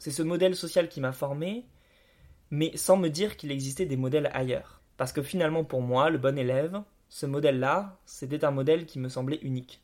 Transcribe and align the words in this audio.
c'est 0.00 0.10
ce 0.10 0.22
modèle 0.22 0.56
social 0.56 0.88
qui 0.88 1.00
m'a 1.00 1.12
formé, 1.12 1.66
mais 2.50 2.74
sans 2.74 2.96
me 2.96 3.08
dire 3.08 3.36
qu'il 3.36 3.52
existait 3.52 3.84
des 3.84 3.98
modèles 3.98 4.30
ailleurs. 4.32 4.80
Parce 4.96 5.12
que 5.12 5.22
finalement, 5.22 5.62
pour 5.62 5.82
moi, 5.82 6.08
le 6.08 6.16
bon 6.16 6.38
élève, 6.38 6.80
ce 7.10 7.26
modèle-là, 7.26 7.98
c'était 8.06 8.44
un 8.46 8.50
modèle 8.50 8.86
qui 8.86 8.98
me 8.98 9.10
semblait 9.10 9.38
unique. 9.42 9.82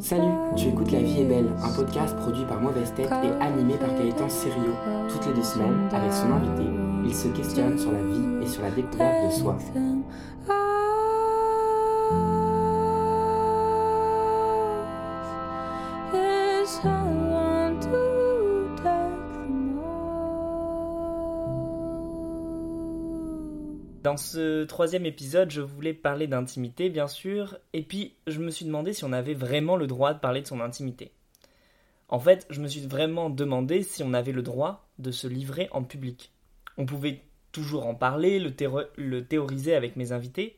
Salut, 0.00 0.32
tu 0.56 0.68
écoutes 0.68 0.92
La 0.92 1.00
vie 1.00 1.20
est 1.20 1.24
belle, 1.26 1.50
un 1.62 1.72
podcast 1.74 2.16
produit 2.16 2.46
par 2.46 2.58
Mauvaise 2.62 2.94
Tête 2.94 3.12
et 3.12 3.42
animé 3.42 3.74
par 3.76 3.94
Gaëtan 3.94 4.30
Serio. 4.30 4.72
Toutes 5.10 5.26
les 5.26 5.34
deux 5.34 5.42
semaines, 5.42 5.88
avec 5.92 6.10
son 6.10 6.32
invité, 6.32 6.89
il 7.10 7.16
se 7.16 7.26
questionne 7.26 7.76
sur 7.76 7.90
la 7.90 8.02
vie 8.02 8.44
et 8.44 8.46
sur 8.46 8.62
la 8.62 8.70
découverte 8.70 9.26
de 9.26 9.30
soi. 9.32 9.58
Dans 24.04 24.16
ce 24.16 24.64
troisième 24.64 25.04
épisode, 25.04 25.50
je 25.50 25.60
voulais 25.60 25.92
parler 25.92 26.28
d'intimité, 26.28 26.90
bien 26.90 27.08
sûr, 27.08 27.58
et 27.72 27.82
puis 27.82 28.14
je 28.28 28.38
me 28.38 28.50
suis 28.50 28.64
demandé 28.64 28.92
si 28.92 29.04
on 29.04 29.12
avait 29.12 29.34
vraiment 29.34 29.74
le 29.74 29.88
droit 29.88 30.14
de 30.14 30.20
parler 30.20 30.42
de 30.42 30.46
son 30.46 30.60
intimité. 30.60 31.10
En 32.08 32.20
fait, 32.20 32.46
je 32.50 32.60
me 32.60 32.68
suis 32.68 32.86
vraiment 32.86 33.30
demandé 33.30 33.82
si 33.82 34.04
on 34.04 34.14
avait 34.14 34.30
le 34.30 34.42
droit 34.42 34.88
de 35.00 35.10
se 35.10 35.26
livrer 35.26 35.68
en 35.72 35.82
public. 35.82 36.32
On 36.80 36.86
pouvait 36.86 37.20
toujours 37.52 37.86
en 37.86 37.94
parler, 37.94 38.38
le, 38.38 39.20
théoriser 39.20 39.74
avec 39.74 39.96
mes 39.96 40.12
invités, 40.12 40.56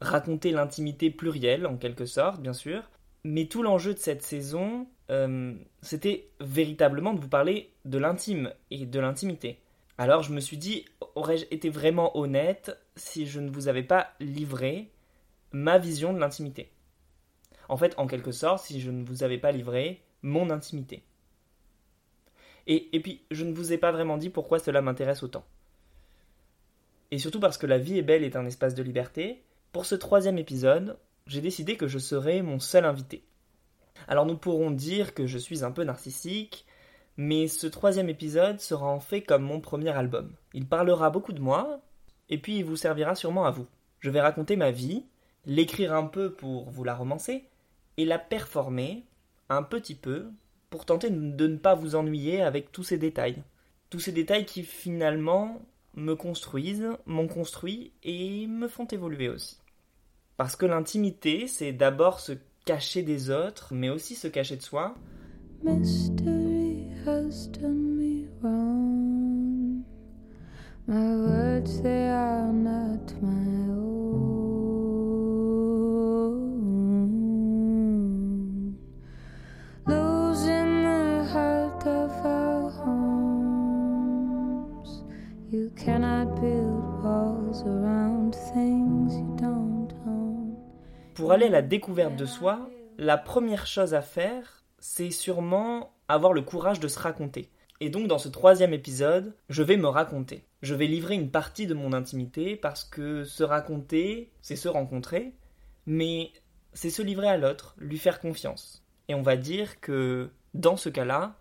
raconter 0.00 0.52
l'intimité 0.52 1.10
plurielle, 1.10 1.66
en 1.66 1.76
quelque 1.76 2.06
sorte, 2.06 2.40
bien 2.40 2.52
sûr, 2.52 2.88
mais 3.24 3.46
tout 3.46 3.64
l'enjeu 3.64 3.92
de 3.92 3.98
cette 3.98 4.22
saison, 4.22 4.86
euh, 5.10 5.52
c'était 5.80 6.28
véritablement 6.38 7.12
de 7.12 7.18
vous 7.18 7.28
parler 7.28 7.72
de 7.84 7.98
l'intime 7.98 8.52
et 8.70 8.86
de 8.86 9.00
l'intimité. 9.00 9.58
Alors 9.98 10.22
je 10.22 10.32
me 10.32 10.38
suis 10.38 10.58
dit, 10.58 10.84
aurais-je 11.16 11.46
été 11.50 11.70
vraiment 11.70 12.16
honnête 12.16 12.78
si 12.94 13.26
je 13.26 13.40
ne 13.40 13.50
vous 13.50 13.66
avais 13.66 13.82
pas 13.82 14.10
livré 14.20 14.92
ma 15.50 15.78
vision 15.78 16.12
de 16.12 16.20
l'intimité? 16.20 16.70
En 17.68 17.76
fait, 17.76 17.98
en 17.98 18.06
quelque 18.06 18.30
sorte, 18.30 18.64
si 18.64 18.80
je 18.80 18.92
ne 18.92 19.04
vous 19.04 19.24
avais 19.24 19.38
pas 19.38 19.50
livré 19.50 20.02
mon 20.22 20.50
intimité. 20.50 21.02
Et, 22.66 23.00
puis, 23.00 23.22
je 23.30 23.44
ne 23.44 23.52
vous 23.52 23.72
ai 23.72 23.78
pas 23.78 23.92
vraiment 23.92 24.16
dit 24.16 24.30
pourquoi 24.30 24.58
cela 24.58 24.82
m'intéresse 24.82 25.22
autant. 25.22 25.44
Et 27.10 27.18
surtout 27.18 27.40
parce 27.40 27.58
que 27.58 27.66
La 27.66 27.78
vie 27.78 27.98
est 27.98 28.02
belle 28.02 28.24
est 28.24 28.36
un 28.36 28.46
espace 28.46 28.74
de 28.74 28.82
liberté, 28.82 29.42
pour 29.72 29.86
ce 29.86 29.94
troisième 29.94 30.38
épisode, 30.38 30.98
j'ai 31.26 31.40
décidé 31.40 31.76
que 31.76 31.86
je 31.86 31.98
serais 31.98 32.42
mon 32.42 32.58
seul 32.58 32.84
invité. 32.84 33.24
Alors 34.06 34.26
nous 34.26 34.36
pourrons 34.36 34.70
dire 34.70 35.14
que 35.14 35.26
je 35.26 35.38
suis 35.38 35.64
un 35.64 35.70
peu 35.70 35.84
narcissique, 35.84 36.66
mais 37.16 37.48
ce 37.48 37.66
troisième 37.66 38.08
épisode 38.08 38.60
sera 38.60 38.86
en 38.86 39.00
fait 39.00 39.22
comme 39.22 39.42
mon 39.42 39.60
premier 39.60 39.90
album. 39.90 40.32
Il 40.54 40.66
parlera 40.66 41.10
beaucoup 41.10 41.32
de 41.32 41.40
moi, 41.40 41.80
et 42.28 42.38
puis 42.38 42.58
il 42.58 42.64
vous 42.64 42.76
servira 42.76 43.14
sûrement 43.14 43.44
à 43.44 43.50
vous. 43.50 43.66
Je 44.00 44.10
vais 44.10 44.20
raconter 44.20 44.56
ma 44.56 44.70
vie, 44.70 45.06
l'écrire 45.46 45.94
un 45.94 46.06
peu 46.06 46.32
pour 46.32 46.70
vous 46.70 46.84
la 46.84 46.94
romancer, 46.94 47.44
et 47.96 48.04
la 48.04 48.18
performer 48.18 49.04
un 49.48 49.62
petit 49.62 49.94
peu 49.94 50.26
pour 50.72 50.86
tenter 50.86 51.10
de 51.10 51.46
ne 51.46 51.56
pas 51.58 51.74
vous 51.74 51.96
ennuyer 51.96 52.40
avec 52.40 52.72
tous 52.72 52.82
ces 52.82 52.96
détails. 52.96 53.42
Tous 53.90 54.00
ces 54.00 54.10
détails 54.10 54.46
qui 54.46 54.62
finalement 54.62 55.60
me 55.94 56.14
construisent, 56.14 56.88
m'ont 57.04 57.28
construit 57.28 57.92
et 58.02 58.46
me 58.46 58.68
font 58.68 58.86
évoluer 58.86 59.28
aussi. 59.28 59.58
Parce 60.38 60.56
que 60.56 60.64
l'intimité, 60.64 61.46
c'est 61.46 61.72
d'abord 61.72 62.20
se 62.20 62.32
cacher 62.64 63.02
des 63.02 63.28
autres, 63.28 63.74
mais 63.74 63.90
aussi 63.90 64.14
se 64.14 64.28
cacher 64.28 64.56
de 64.56 64.62
soi. 64.62 64.94
My 70.88 71.14
words, 71.14 71.80
they 71.82 72.08
are 72.08 72.52
not 72.52 73.12
my 73.22 73.70
own. 73.70 74.11
You 85.52 85.70
cannot 85.76 86.40
build 86.40 87.04
walls 87.04 87.62
around 87.66 88.34
things 88.54 89.18
you 89.18 89.36
don't 89.36 89.92
own. 90.06 90.56
Pour 91.12 91.30
aller 91.32 91.44
à 91.44 91.50
la 91.50 91.60
découverte 91.60 92.16
de 92.16 92.24
soi, 92.24 92.70
la 92.96 93.18
première 93.18 93.66
chose 93.66 93.92
à 93.92 94.00
faire, 94.00 94.64
c'est 94.78 95.10
sûrement 95.10 95.92
avoir 96.08 96.32
le 96.32 96.40
courage 96.40 96.80
de 96.80 96.88
se 96.88 96.98
raconter. 96.98 97.50
Et 97.80 97.90
donc 97.90 98.06
dans 98.06 98.16
ce 98.16 98.30
troisième 98.30 98.72
épisode, 98.72 99.34
je 99.50 99.62
vais 99.62 99.76
me 99.76 99.88
raconter. 99.88 100.46
Je 100.62 100.74
vais 100.74 100.86
livrer 100.86 101.16
une 101.16 101.30
partie 101.30 101.66
de 101.66 101.74
mon 101.74 101.92
intimité 101.92 102.56
parce 102.56 102.84
que 102.84 103.22
se 103.24 103.44
raconter, 103.44 104.32
c'est 104.40 104.56
se 104.56 104.68
rencontrer, 104.68 105.34
mais 105.84 106.32
c'est 106.72 106.88
se 106.88 107.02
livrer 107.02 107.28
à 107.28 107.36
l'autre, 107.36 107.74
lui 107.76 107.98
faire 107.98 108.20
confiance. 108.20 108.86
Et 109.08 109.14
on 109.14 109.20
va 109.20 109.36
dire 109.36 109.80
que 109.80 110.30
dans 110.54 110.78
ce 110.78 110.88
cas-là, 110.88 111.36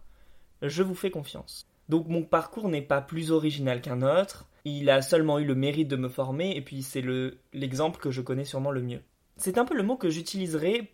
je 0.62 0.84
vous 0.84 0.96
fais 0.96 1.12
confiance. 1.12 1.71
Donc 1.92 2.08
mon 2.08 2.24
parcours 2.24 2.70
n'est 2.70 2.82
pas 2.82 3.02
plus 3.02 3.32
original 3.32 3.82
qu'un 3.82 4.02
autre, 4.02 4.48
il 4.64 4.90
a 4.90 5.02
seulement 5.02 5.40
eu 5.40 5.44
le 5.44 5.56
mérite 5.56 5.90
de 5.90 5.98
me 5.98 6.08
former 6.08 6.56
et 6.56 6.62
puis 6.62 6.84
c'est 6.84 7.04
l'exemple 7.52 8.00
que 8.00 8.12
je 8.12 8.22
connais 8.22 8.46
sûrement 8.46 8.72
le 8.72 8.82
mieux. 8.82 9.02
C'est 9.36 9.58
un 9.58 9.66
peu 9.66 9.76
le 9.76 9.84
mot 9.84 9.98
que 9.98 10.10
j'utiliserai 10.10 10.90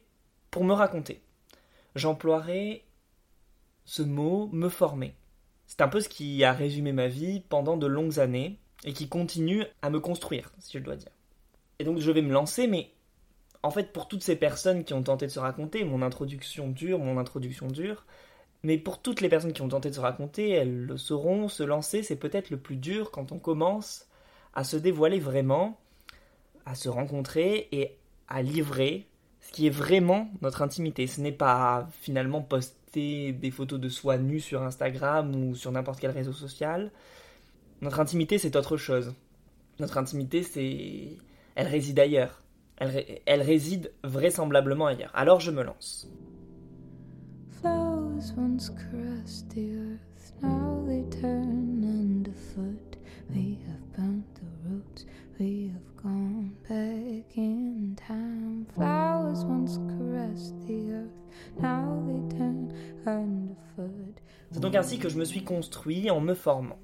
pour 0.50 0.64
me 0.64 0.74
raconter. 0.74 1.22
J'emploierai 1.94 2.84
ce 3.86 4.02
mot 4.02 4.50
me 4.52 4.70
former. 4.70 5.14
C'est 5.68 5.82
un 5.82 5.88
peu 5.88 6.02
ce 6.02 6.10
qui 6.10 6.44
a 6.44 6.52
résumé 6.52 6.94
ma 6.94 7.08
vie 7.08 7.44
pendant 7.48 7.78
de 7.78 7.86
longues 7.86 8.20
années 8.20 8.58
et 8.84 8.94
qui 8.94 9.08
continue 9.08 9.66
à 9.84 9.92
me 9.92 10.00
construire, 10.00 10.52
si 10.58 10.80
je 10.80 10.84
dois 10.84 10.96
dire. 10.96 11.12
Et 11.78 11.84
donc 11.84 12.00
je 12.00 12.10
vais 12.10 12.24
me 12.24 12.34
lancer, 12.34 12.66
mais 12.66 12.90
en 13.62 13.70
fait 13.70 13.94
pour 13.94 14.08
toutes 14.08 14.24
ces 14.24 14.36
personnes 14.36 14.84
qui 14.84 14.96
ont 14.96 15.04
tenté 15.04 15.28
de 15.28 15.32
se 15.32 15.40
raconter, 15.40 15.84
mon 15.84 16.02
introduction 16.02 16.70
dure, 16.70 16.98
mon 16.98 17.20
introduction 17.20 17.68
dure, 17.68 18.04
mais 18.64 18.78
pour 18.78 19.02
toutes 19.02 19.22
les 19.22 19.30
personnes 19.30 19.54
qui 19.54 19.62
ont 19.62 19.70
tenté 19.70 19.90
de 19.90 19.96
se 19.96 20.00
raconter, 20.00 20.50
elles 20.50 20.86
le 20.86 20.98
sauront, 20.98 21.48
se 21.48 21.64
lancer, 21.64 22.04
c'est 22.04 22.16
peut-être 22.16 22.50
le 22.50 22.58
plus 22.58 22.76
dur 22.76 23.12
quand 23.12 23.32
on 23.32 23.40
commence 23.40 24.08
à 24.54 24.64
se 24.64 24.78
dévoiler 24.78 25.20
vraiment, 25.20 25.80
à 26.66 26.76
se 26.76 26.90
rencontrer 26.90 27.68
et 27.72 27.98
à 28.28 28.42
livrer 28.42 29.08
ce 29.42 29.52
qui 29.52 29.68
est 29.68 29.72
vraiment 29.72 30.30
notre 30.42 30.62
intimité. 30.62 31.08
Ce 31.08 31.22
n'est 31.22 31.32
pas 31.32 31.88
finalement 32.02 32.42
post 32.42 32.76
des 32.94 33.52
photos 33.52 33.80
de 33.80 33.90
soi 33.90 34.18
nues 34.18 34.40
sur 34.40 34.64
Instagram 34.64 35.36
ou 35.36 35.56
sur 35.56 35.72
n'importe 35.72 36.00
quel 36.00 36.12
réseau 36.12 36.34
social. 36.34 36.92
Notre 37.82 38.00
intimité, 38.00 38.40
c'est 38.40 38.56
autre 38.56 38.76
chose. 38.78 39.14
Notre 39.80 39.98
intimité, 39.98 40.42
c'est... 40.42 41.10
Elle 41.54 41.68
réside 41.68 42.00
ailleurs. 42.00 42.42
Elle, 42.78 43.20
elle 43.26 43.42
réside 43.42 43.92
vraisemblablement 44.04 44.88
ailleurs. 44.88 45.12
Alors 45.14 45.40
je 45.40 45.52
me 45.52 45.64
lance. 45.64 46.08
Once 48.36 48.70
caressed 48.70 49.48
the 49.52 49.78
earth, 49.78 50.34
now 50.42 50.84
they 50.88 51.04
turn 51.22 51.84
underfoot. 51.84 52.98
We 53.30 53.60
have 53.68 53.94
burnt 53.96 54.26
the 54.36 54.42
roots, 54.68 55.06
we 55.40 55.72
have 55.72 56.04
gone 56.04 56.56
back 56.68 57.38
in 57.38 57.96
time. 57.96 58.66
Flowers 58.74 59.46
once 59.46 59.78
caressed 59.78 60.56
the 60.66 60.94
earth, 60.94 61.22
now 61.60 62.04
they 62.08 62.38
turn 62.38 62.58
c'est 64.52 64.60
donc 64.60 64.76
ainsi 64.76 64.98
que 64.98 65.10
je 65.10 65.18
me 65.18 65.26
suis 65.26 65.44
construit 65.44 66.10
en 66.10 66.20
me 66.20 66.34
formant. 66.34 66.80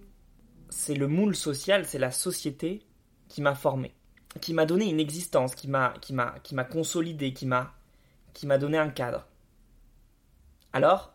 C'est 0.70 0.94
le 0.94 1.08
moule 1.08 1.36
social, 1.36 1.86
c'est 1.86 2.00
la 2.00 2.12
société 2.12 2.86
qui 3.28 3.42
m'a 3.42 3.56
formé, 3.56 3.94
qui 4.40 4.54
m'a 4.54 4.66
donné 4.66 4.90
une 4.90 5.00
existence, 5.00 5.56
qui 5.56 5.68
m'a 5.68 5.94
consolidé, 6.70 7.34
qui 7.34 7.48
m'a 7.48 8.58
donné 8.58 8.78
un 8.78 8.90
cadre. 8.90 9.28
Alors, 10.72 11.14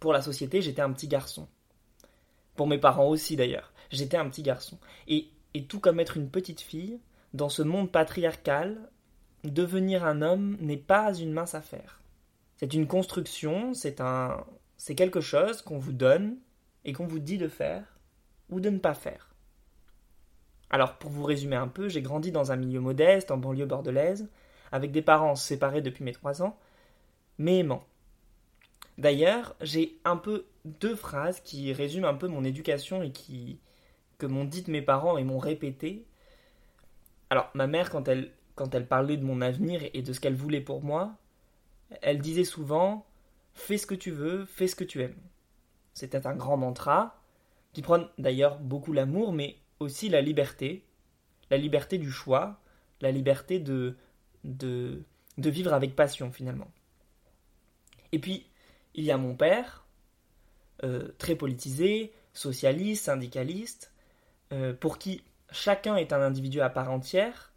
pour 0.00 0.12
la 0.12 0.22
société, 0.22 0.62
j'étais 0.62 0.82
un 0.82 0.92
petit 0.92 1.08
garçon. 1.08 1.48
Pour 2.54 2.66
mes 2.66 2.78
parents 2.78 3.08
aussi 3.08 3.36
d'ailleurs, 3.36 3.72
j'étais 3.90 4.16
un 4.16 4.28
petit 4.28 4.42
garçon. 4.42 4.78
Et, 5.08 5.30
tout 5.68 5.80
comme 5.80 6.00
être 6.00 6.18
une 6.18 6.28
petite 6.28 6.60
fille, 6.60 7.00
dans 7.32 7.48
ce 7.48 7.62
monde 7.62 7.90
patriarcal, 7.90 8.90
devenir 9.44 10.04
un 10.04 10.20
homme 10.20 10.56
n'est 10.60 10.76
pas 10.76 11.14
une 11.14 11.32
mince 11.32 11.54
affaire. 11.54 12.02
C'est 12.56 12.74
une 12.74 12.86
construction, 12.86 13.72
c'est 13.72 14.00
un, 14.00 14.44
c'est 14.76 14.94
quelque 14.94 15.20
chose 15.20 15.62
qu'on 15.62 15.78
vous 15.78 15.92
donne 15.92 16.36
et 16.84 16.92
qu'on 16.92 17.06
vous 17.06 17.18
dit 17.18 17.38
de 17.38 17.48
faire 17.48 17.98
ou 18.50 18.60
de 18.60 18.70
ne 18.70 18.78
pas 18.78 18.94
faire. 18.94 19.34
Alors, 20.70 20.98
pour 20.98 21.10
vous 21.10 21.24
résumer 21.24 21.56
un 21.56 21.68
peu, 21.68 21.88
j'ai 21.88 22.02
grandi 22.02 22.32
dans 22.32 22.52
un 22.52 22.56
milieu 22.56 22.80
modeste, 22.80 23.30
en 23.30 23.38
banlieue 23.38 23.66
bordelaise, 23.66 24.28
avec 24.72 24.90
des 24.90 25.02
parents 25.02 25.36
séparés 25.36 25.80
depuis 25.80 26.04
mes 26.04 26.12
trois 26.12 26.42
ans, 26.42 26.58
mais 27.38 27.58
aimants. 27.58 27.86
D'ailleurs, 28.98 29.54
j'ai 29.60 29.98
un 30.04 30.16
peu 30.16 30.46
deux 30.64 30.96
phrases 30.96 31.40
qui 31.40 31.72
résument 31.72 32.08
un 32.08 32.14
peu 32.14 32.28
mon 32.28 32.44
éducation 32.44 33.02
et 33.02 33.12
qui, 33.12 33.58
que 34.18 34.26
m'ont 34.26 34.44
dites 34.44 34.68
mes 34.68 34.82
parents 34.82 35.18
et 35.18 35.24
m'ont 35.24 35.38
répété. 35.38 36.06
Alors, 37.30 37.50
ma 37.54 37.66
mère, 37.66 37.90
quand 37.90 38.08
elle, 38.08 38.32
quand 38.54 38.74
elle 38.74 38.86
parlait 38.86 39.16
de 39.16 39.24
mon 39.24 39.40
avenir 39.42 39.82
et 39.92 40.02
de 40.02 40.12
ce 40.12 40.20
qu'elle 40.20 40.34
voulait 40.34 40.60
pour 40.60 40.82
moi, 40.82 41.16
elle 42.02 42.20
disait 42.20 42.44
souvent 42.44 43.06
Fais 43.54 43.78
ce 43.78 43.86
que 43.86 43.94
tu 43.94 44.10
veux, 44.10 44.44
fais 44.44 44.68
ce 44.68 44.76
que 44.76 44.84
tu 44.84 45.02
aimes. 45.02 45.16
C'était 45.94 46.26
un 46.26 46.36
grand 46.36 46.58
mantra, 46.58 47.22
qui 47.72 47.80
prône 47.82 48.08
d'ailleurs 48.18 48.58
beaucoup 48.58 48.92
l'amour, 48.92 49.32
mais 49.32 49.56
aussi 49.80 50.08
la 50.10 50.20
liberté, 50.20 50.84
la 51.50 51.56
liberté 51.56 51.96
du 51.96 52.10
choix, 52.10 52.60
la 53.00 53.10
liberté 53.10 53.58
de, 53.58 53.96
de, 54.44 55.02
de 55.38 55.50
vivre 55.50 55.72
avec 55.72 55.96
passion 55.96 56.32
finalement. 56.32 56.70
Et 58.12 58.18
puis, 58.18 58.46
il 58.96 59.04
y 59.04 59.12
a 59.12 59.18
mon 59.18 59.34
père, 59.34 59.86
euh, 60.82 61.12
très 61.18 61.36
politisé, 61.36 62.12
socialiste, 62.32 63.04
syndicaliste, 63.04 63.92
euh, 64.52 64.72
pour 64.74 64.98
qui 64.98 65.22
chacun 65.50 65.96
est 65.96 66.12
un 66.12 66.20
individu 66.20 66.60
à 66.60 66.70
part 66.70 66.90
entière, 66.90 67.52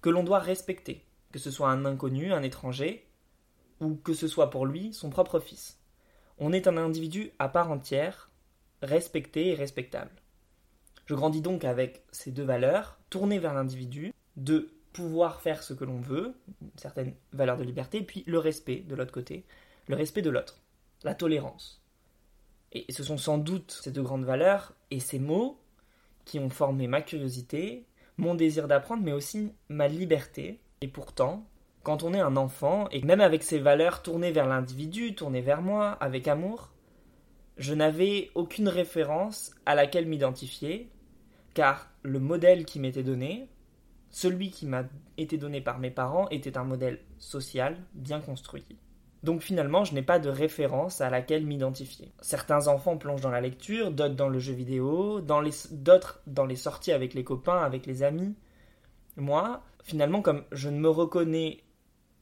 que 0.00 0.08
l'on 0.08 0.22
doit 0.22 0.38
respecter, 0.38 1.04
que 1.32 1.38
ce 1.38 1.50
soit 1.50 1.70
un 1.70 1.84
inconnu, 1.84 2.32
un 2.32 2.42
étranger, 2.42 3.06
ou 3.80 3.96
que 3.96 4.14
ce 4.14 4.28
soit 4.28 4.50
pour 4.50 4.66
lui 4.66 4.92
son 4.92 5.10
propre 5.10 5.40
fils. 5.40 5.78
On 6.38 6.52
est 6.52 6.68
un 6.68 6.76
individu 6.76 7.32
à 7.38 7.48
part 7.48 7.70
entière, 7.70 8.30
respecté 8.82 9.48
et 9.48 9.54
respectable. 9.54 10.10
Je 11.06 11.14
grandis 11.14 11.40
donc 11.40 11.64
avec 11.64 12.04
ces 12.12 12.30
deux 12.30 12.44
valeurs, 12.44 12.98
tournées 13.10 13.38
vers 13.38 13.54
l'individu, 13.54 14.12
de 14.36 14.70
pouvoir 14.92 15.40
faire 15.40 15.62
ce 15.62 15.74
que 15.74 15.84
l'on 15.84 16.00
veut, 16.00 16.34
une 16.62 16.70
certaine 16.76 17.14
valeur 17.32 17.56
de 17.56 17.64
liberté, 17.64 18.02
puis 18.02 18.22
le 18.26 18.38
respect 18.38 18.80
de 18.80 18.94
l'autre 18.94 19.12
côté, 19.12 19.44
le 19.88 19.96
respect 19.96 20.22
de 20.22 20.30
l'autre, 20.30 20.60
la 21.04 21.14
tolérance. 21.14 21.82
Et 22.72 22.84
ce 22.90 23.02
sont 23.02 23.16
sans 23.16 23.38
doute 23.38 23.78
ces 23.82 23.92
deux 23.92 24.02
grandes 24.02 24.24
valeurs 24.24 24.74
et 24.90 25.00
ces 25.00 25.18
mots 25.18 25.58
qui 26.24 26.38
ont 26.38 26.50
formé 26.50 26.86
ma 26.86 27.00
curiosité, 27.00 27.86
mon 28.18 28.34
désir 28.34 28.68
d'apprendre, 28.68 29.02
mais 29.02 29.12
aussi 29.12 29.52
ma 29.68 29.88
liberté. 29.88 30.60
Et 30.80 30.88
pourtant, 30.88 31.46
quand 31.82 32.02
on 32.02 32.12
est 32.12 32.20
un 32.20 32.36
enfant, 32.36 32.88
et 32.90 33.00
même 33.02 33.20
avec 33.20 33.42
ces 33.42 33.58
valeurs 33.58 34.02
tournées 34.02 34.32
vers 34.32 34.46
l'individu, 34.46 35.14
tournées 35.14 35.40
vers 35.40 35.62
moi, 35.62 35.92
avec 36.00 36.28
amour, 36.28 36.70
je 37.56 37.74
n'avais 37.74 38.30
aucune 38.34 38.68
référence 38.68 39.52
à 39.64 39.74
laquelle 39.74 40.06
m'identifier, 40.06 40.90
car 41.54 41.90
le 42.02 42.20
modèle 42.20 42.64
qui 42.66 42.78
m'était 42.78 43.02
donné, 43.02 43.48
celui 44.10 44.50
qui 44.50 44.66
m'a 44.66 44.84
été 45.16 45.38
donné 45.38 45.60
par 45.60 45.78
mes 45.78 45.90
parents, 45.90 46.28
était 46.28 46.58
un 46.58 46.64
modèle 46.64 47.00
social 47.18 47.78
bien 47.94 48.20
construit. 48.20 48.66
Donc 49.22 49.42
finalement, 49.42 49.84
je 49.84 49.94
n'ai 49.94 50.02
pas 50.02 50.18
de 50.18 50.28
référence 50.28 51.00
à 51.00 51.10
laquelle 51.10 51.44
m'identifier. 51.44 52.12
Certains 52.20 52.68
enfants 52.68 52.96
plongent 52.96 53.20
dans 53.20 53.30
la 53.30 53.40
lecture, 53.40 53.90
d'autres 53.90 54.14
dans 54.14 54.28
le 54.28 54.38
jeu 54.38 54.52
vidéo, 54.52 55.20
d'autres 55.20 56.20
dans 56.26 56.46
les 56.46 56.56
sorties 56.56 56.92
avec 56.92 57.14
les 57.14 57.24
copains, 57.24 57.60
avec 57.60 57.86
les 57.86 58.02
amis. 58.02 58.36
Moi, 59.16 59.62
finalement, 59.82 60.22
comme 60.22 60.44
je 60.52 60.68
ne 60.68 60.78
me 60.78 60.88
reconnais 60.88 61.64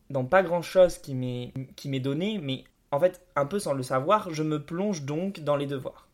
dans 0.08 0.24
pas 0.24 0.42
grand-chose 0.42 0.98
qui 0.98 1.14
m'est 1.14 2.00
donné, 2.00 2.38
mais 2.42 2.64
en 2.92 3.00
fait, 3.00 3.20
un 3.34 3.44
peu 3.44 3.58
sans 3.58 3.74
le 3.74 3.82
savoir, 3.82 4.32
je 4.32 4.42
me 4.42 4.62
plonge 4.62 5.02
donc 5.02 5.40
dans 5.40 5.56
les 5.56 5.66
devoirs. 5.66 6.08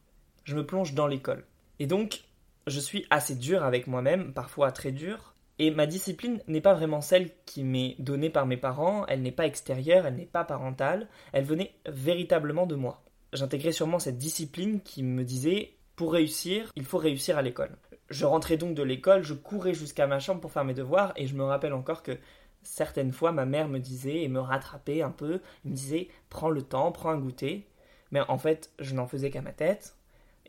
Je 0.45 0.57
me 0.57 0.67
plonge 0.67 0.95
dans 0.95 1.07
l'école. 1.07 1.45
Et 1.79 1.87
donc, 1.87 2.25
je 2.67 2.81
suis 2.81 3.07
assez 3.11 3.37
dur 3.37 3.63
avec 3.63 3.87
moi-même, 3.87 4.33
parfois 4.33 4.73
très 4.73 4.91
dur, 4.91 5.32
et 5.59 5.71
ma 5.71 5.87
discipline 5.87 6.41
n'est 6.49 6.61
pas 6.61 6.75
vraiment 6.75 7.01
celle 7.01 7.31
qui 7.45 7.63
m'est 7.63 7.97
donnée 7.99 8.31
par 8.31 8.47
mes 8.47 8.57
parents, 8.57 9.07
elle 9.07 9.23
n'est 9.23 9.33
pas 9.33 9.47
extérieure, 9.47 10.07
elle 10.07 10.17
n'est 10.17 10.27
pas 10.27 10.45
parentale, 10.45 11.09
elle 11.33 11.45
venait 11.45 11.75
véritablement 11.87 12.67
de 12.67 12.75
moi. 12.75 13.03
J'intégrais 13.33 13.73
sûrement 13.73 13.99
cette 13.99 14.19
discipline 14.19 14.81
qui 14.81 15.03
me 15.03 15.25
disait 15.25 15.75
pour 15.97 16.13
réussir, 16.13 16.71
il 16.75 16.85
faut 16.85 16.99
réussir 16.99 17.39
à 17.39 17.43
l'école. 17.43 17.77
Je 18.11 18.25
rentrais 18.25 18.57
donc 18.57 18.75
de 18.75 18.83
l'école, 18.83 19.23
je 19.23 19.35
courais 19.35 19.75
jusqu'à 19.75 20.07
ma 20.07 20.19
chambre 20.19 20.41
pour 20.41 20.53
faire 20.53 20.65
mes 20.65 20.75
devoirs 20.75 21.13
et 21.17 21.27
je 21.27 21.35
me 21.35 21.45
rappelle 21.45 21.73
encore 21.73 22.03
que 22.03 22.19
certaines 22.63 23.13
fois 23.13 23.33
ma 23.33 23.47
mère 23.47 23.69
me 23.69 23.79
disait 23.79 24.23
et 24.23 24.29
me 24.29 24.41
rattrapait 24.41 25.03
un 25.03 25.11
peu, 25.11 25.41
me 25.65 25.75
disait 25.75 26.09
prends 26.29 26.51
le 26.51 26.63
temps, 26.63 26.93
prends 26.93 27.11
un 27.11 27.19
goûter. 27.19 27.67
Mais 28.11 28.21
en 28.29 28.37
fait, 28.37 28.71
je 28.79 28.95
n'en 28.95 29.07
faisais 29.07 29.31
qu'à 29.31 29.41
ma 29.41 29.53
tête 29.53 29.97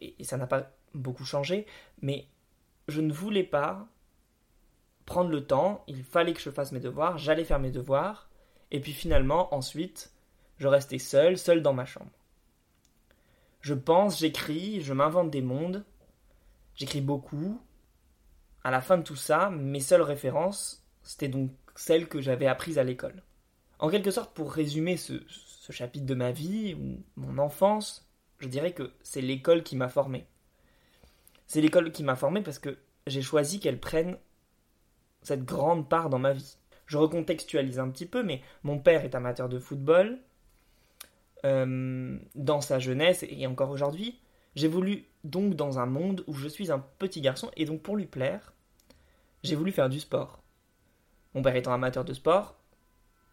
et 0.02 0.24
ça 0.24 0.38
n'a 0.38 0.48
pas 0.48 0.72
beaucoup 0.94 1.24
changé, 1.24 1.66
mais 2.02 2.28
je 2.88 3.02
ne 3.02 3.14
voulais 3.14 3.44
pas 3.44 3.88
prendre 5.06 5.30
le 5.30 5.46
temps, 5.46 5.84
il 5.88 6.04
fallait 6.04 6.34
que 6.34 6.42
je 6.42 6.50
fasse 6.50 6.72
mes 6.72 6.80
devoirs, 6.80 7.18
j'allais 7.18 7.44
faire 7.44 7.60
mes 7.60 7.72
devoirs, 7.72 8.30
et 8.72 8.80
puis 8.80 8.94
finalement, 8.94 9.54
ensuite, 9.54 10.12
je 10.58 10.68
restais 10.68 11.00
seul, 11.00 11.38
seul 11.38 11.62
dans 11.62 11.74
ma 11.74 11.86
chambre. 11.86 12.12
Je 13.62 13.74
pense, 13.74 14.20
j'écris, 14.20 14.82
je 14.82 14.94
m'invente 14.94 15.32
des 15.32 15.42
mondes, 15.42 15.86
j'écris 16.76 17.02
beaucoup. 17.02 17.62
À 18.64 18.72
la 18.72 18.82
fin 18.82 18.98
de 18.98 19.04
tout 19.04 19.16
ça, 19.16 19.50
mes 19.50 19.80
seules 19.80 20.02
références, 20.02 20.86
c'était 21.02 21.28
donc 21.28 21.52
celles 21.76 22.08
que 22.08 22.22
j'avais 22.22 22.48
apprises 22.48 22.78
à 22.78 22.84
l'école. 22.84 23.24
En 23.80 23.90
quelque 23.90 24.12
sorte, 24.12 24.34
pour 24.34 24.54
résumer 24.54 24.98
ce, 24.98 25.22
ce 25.28 25.72
chapitre 25.72 26.06
de 26.06 26.16
ma 26.16 26.32
vie, 26.32 26.74
ou 26.76 27.04
mon 27.16 27.38
enfance, 27.38 28.10
je 28.40 28.48
dirais 28.48 28.74
que 28.74 28.92
c'est 29.02 29.22
l'école 29.22 29.64
qui 29.64 29.76
m'a 29.76 29.90
formé. 29.90 30.26
C'est 31.48 31.62
l'école 31.62 31.92
qui 31.92 32.04
m'a 32.04 32.16
formé 32.16 32.42
parce 32.42 32.60
que 32.60 32.78
j'ai 33.08 33.22
choisi 33.22 33.60
qu'elle 33.60 33.80
prenne 33.80 34.18
cette 35.24 35.46
grande 35.46 35.90
part 35.90 36.10
dans 36.10 36.20
ma 36.20 36.34
vie. 36.34 36.58
Je 36.86 36.98
recontextualise 36.98 37.80
un 37.80 37.90
petit 37.90 38.06
peu, 38.06 38.24
mais 38.24 38.42
mon 38.64 38.78
père 38.80 39.04
est 39.06 39.16
amateur 39.16 39.50
de 39.50 39.60
football. 39.60 40.20
Euh, 41.46 42.18
dans 42.36 42.62
sa 42.62 42.80
jeunesse 42.80 43.26
et 43.28 43.48
encore 43.48 43.70
aujourd'hui, 43.70 44.20
j'ai 44.56 44.68
voulu 44.68 45.06
donc 45.24 45.56
dans 45.56 45.80
un 45.80 45.86
monde 45.86 46.24
où 46.28 46.34
je 46.34 46.48
suis 46.48 46.72
un 46.72 46.80
petit 47.00 47.20
garçon 47.20 47.52
et 47.58 47.66
donc 47.66 47.82
pour 47.82 47.98
lui 47.98 48.06
plaire, 48.06 48.54
j'ai 49.44 49.56
voulu 49.56 49.72
faire 49.72 49.90
du 49.90 50.00
sport. 50.00 50.42
Mon 51.34 51.42
père 51.42 51.56
étant 51.56 51.74
amateur 51.74 52.06
de 52.06 52.14
sport, 52.14 52.56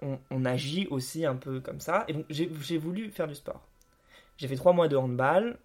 on, 0.02 0.18
on 0.30 0.44
agit 0.44 0.88
aussi 0.88 1.24
un 1.24 1.36
peu 1.36 1.60
comme 1.60 1.80
ça 1.80 2.04
et 2.08 2.14
donc 2.14 2.24
j'ai 2.30 2.78
voulu 2.78 3.10
faire 3.10 3.28
du 3.28 3.34
sport. 3.34 3.62
J'ai 4.38 4.48
fait 4.48 4.56
trois 4.56 4.72
mois 4.72 4.88
de 4.88 4.96
handball, 4.96 5.58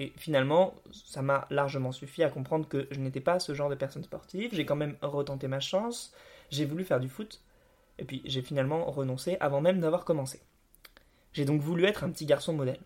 et 0.00 0.14
finalement, 0.16 0.74
ça 0.90 1.20
m'a 1.20 1.46
largement 1.50 1.92
suffi 1.92 2.22
à 2.22 2.30
comprendre 2.30 2.66
que 2.66 2.88
je 2.90 2.98
n'étais 2.98 3.20
pas 3.20 3.38
ce 3.38 3.52
genre 3.52 3.68
de 3.68 3.74
personne 3.74 4.02
sportive. 4.02 4.48
J'ai 4.54 4.64
quand 4.64 4.74
même 4.74 4.96
retenté 5.02 5.46
ma 5.46 5.60
chance. 5.60 6.14
J'ai 6.48 6.64
voulu 6.64 6.84
faire 6.84 7.00
du 7.00 7.10
foot. 7.10 7.42
Et 7.98 8.04
puis 8.04 8.22
j'ai 8.24 8.40
finalement 8.40 8.90
renoncé 8.90 9.36
avant 9.40 9.60
même 9.60 9.78
d'avoir 9.78 10.06
commencé. 10.06 10.40
J'ai 11.34 11.44
donc 11.44 11.60
voulu 11.60 11.84
être 11.84 12.02
un 12.02 12.08
petit 12.08 12.24
garçon 12.24 12.54
modèle. 12.54 12.80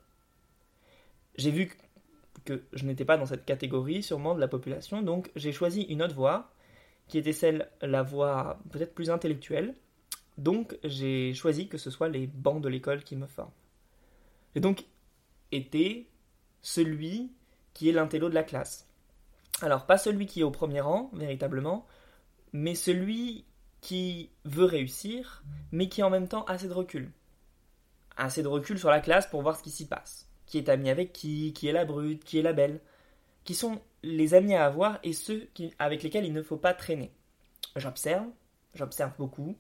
J'ai 1.37 1.52
vu 1.52 1.78
que 2.44 2.64
je 2.72 2.84
n'étais 2.84 3.05
pas 3.05 3.16
dans 3.16 3.26
cette 3.26 3.44
catégorie 3.44 4.02
sûrement 4.02 4.34
de 4.34 4.40
la 4.40 4.49
population, 4.49 5.00
donc 5.00 5.31
j'ai 5.37 5.52
choisi 5.52 5.82
une 5.82 6.02
autre 6.02 6.16
voie, 6.16 6.50
qui 7.06 7.16
était 7.16 7.32
celle, 7.32 7.70
la 7.81 8.02
voie 8.02 8.58
peut-être 8.73 8.92
plus 8.92 9.09
intellectuelle. 9.09 9.76
Donc 10.37 10.76
j'ai 10.83 11.33
choisi 11.33 11.68
que 11.68 11.78
ce 11.78 11.90
soit 11.90 12.09
les 12.09 12.26
bancs 12.26 12.61
de 12.61 12.68
l'école 12.68 13.04
qui 13.04 13.14
me 13.14 13.28
forment. 13.28 13.52
J'ai 14.54 14.61
donc 14.61 14.85
été 15.52 16.09
celui 16.64 17.30
qui 17.75 17.88
est 17.88 17.92
l'intello 17.92 18.28
de 18.28 18.35
la 18.35 18.42
classe. 18.42 18.88
Alors, 19.61 19.87
pas 19.87 19.99
celui 19.99 20.26
qui 20.26 20.40
est 20.40 20.44
au 20.44 20.50
premier 20.50 20.80
rang, 20.80 21.11
véritablement, 21.12 21.87
mais 22.52 22.75
celui 22.75 23.44
qui 23.80 24.30
veut 24.44 24.64
réussir, 24.64 25.44
mais 25.71 25.88
qui 25.88 26.02
en 26.02 26.11
même 26.11 26.26
temps 26.26 26.44
a 26.47 26.54
assez 26.54 26.66
de 26.66 26.73
recul. 26.73 27.12
Assez 28.16 28.42
de 28.42 28.49
recul 28.49 28.78
sur 28.78 28.88
la 28.88 29.00
classe 29.00 29.26
pour 29.26 29.42
voir 29.42 29.56
ce 29.56 29.62
qui 29.62 29.71
s'y 29.71 29.87
passe. 29.87 30.26
Qui 30.47 30.59
est 30.59 30.71
ami 30.71 30.88
avec 30.88 31.12
qui, 31.12 31.52
qui 31.52 31.68
est 31.68 31.73
la 31.73 31.85
brute, 31.85 32.25
qui 32.25 32.38
est 32.38 32.42
la 32.42 32.54
belle. 32.54 32.80
Qui 33.44 33.54
sont 33.54 33.83
les 34.02 34.33
amis 34.33 34.54
à 34.54 34.64
avoir 34.64 34.99
et 35.02 35.12
ceux 35.12 35.49
avec 35.78 36.02
lesquels 36.02 36.25
il 36.25 36.33
ne 36.33 36.42
faut 36.42 36.56
pas 36.56 36.73
traîner. 36.73 37.12
J'observe, 37.76 38.26
j'observe 38.75 39.12
beaucoup. 39.18 39.59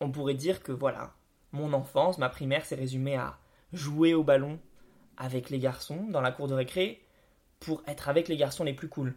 On 0.00 0.10
pourrait 0.10 0.34
dire 0.34 0.62
que 0.62 0.72
voilà, 0.72 1.14
mon 1.52 1.72
enfance, 1.74 2.18
ma 2.18 2.28
primaire 2.28 2.64
s'est 2.64 2.74
résumée 2.74 3.16
à 3.16 3.38
jouer 3.72 4.14
au 4.14 4.24
ballon 4.24 4.58
avec 5.20 5.50
les 5.50 5.58
garçons 5.58 6.06
dans 6.08 6.22
la 6.22 6.32
cour 6.32 6.48
de 6.48 6.54
récré 6.54 7.02
pour 7.60 7.82
être 7.86 8.08
avec 8.08 8.26
les 8.26 8.38
garçons 8.38 8.64
les 8.64 8.72
plus 8.72 8.88
cools. 8.88 9.14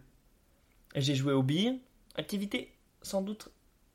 J'ai 0.94 1.14
joué 1.14 1.32
au 1.32 1.42
billes, 1.42 1.80
activité 2.14 2.70
sans 3.02 3.22
doute 3.22 3.48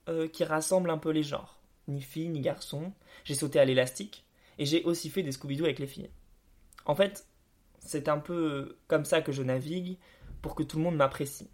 euh, 0.10 0.28
qui 0.28 0.44
rassemble 0.44 0.90
un 0.90 0.98
peu 0.98 1.12
les 1.12 1.24
genres, 1.24 1.60
ni 1.88 2.02
filles 2.02 2.30
ni 2.30 2.42
garçons. 2.42 2.92
J'ai 3.24 3.36
sauté 3.36 3.60
à 3.60 3.66
l'élastique 3.66 4.26
et 4.58 4.66
j'ai 4.66 4.84
aussi 4.84 5.10
fait 5.10 5.22
des 5.22 5.32
Scooby-Doo 5.32 5.66
avec 5.66 5.78
les 5.78 5.88
filles. 5.88 6.10
En 6.86 6.96
fait, 6.96 7.28
c'est 7.80 8.10
un 8.10 8.18
peu 8.18 8.78
comme 8.88 9.06
ça 9.06 9.22
que 9.22 9.32
je 9.32 9.44
navigue 9.44 9.98
pour 10.42 10.56
que 10.56 10.64
tout 10.64 10.78
le 10.78 10.84
monde 10.84 10.96
m'apprécie. 10.96 11.50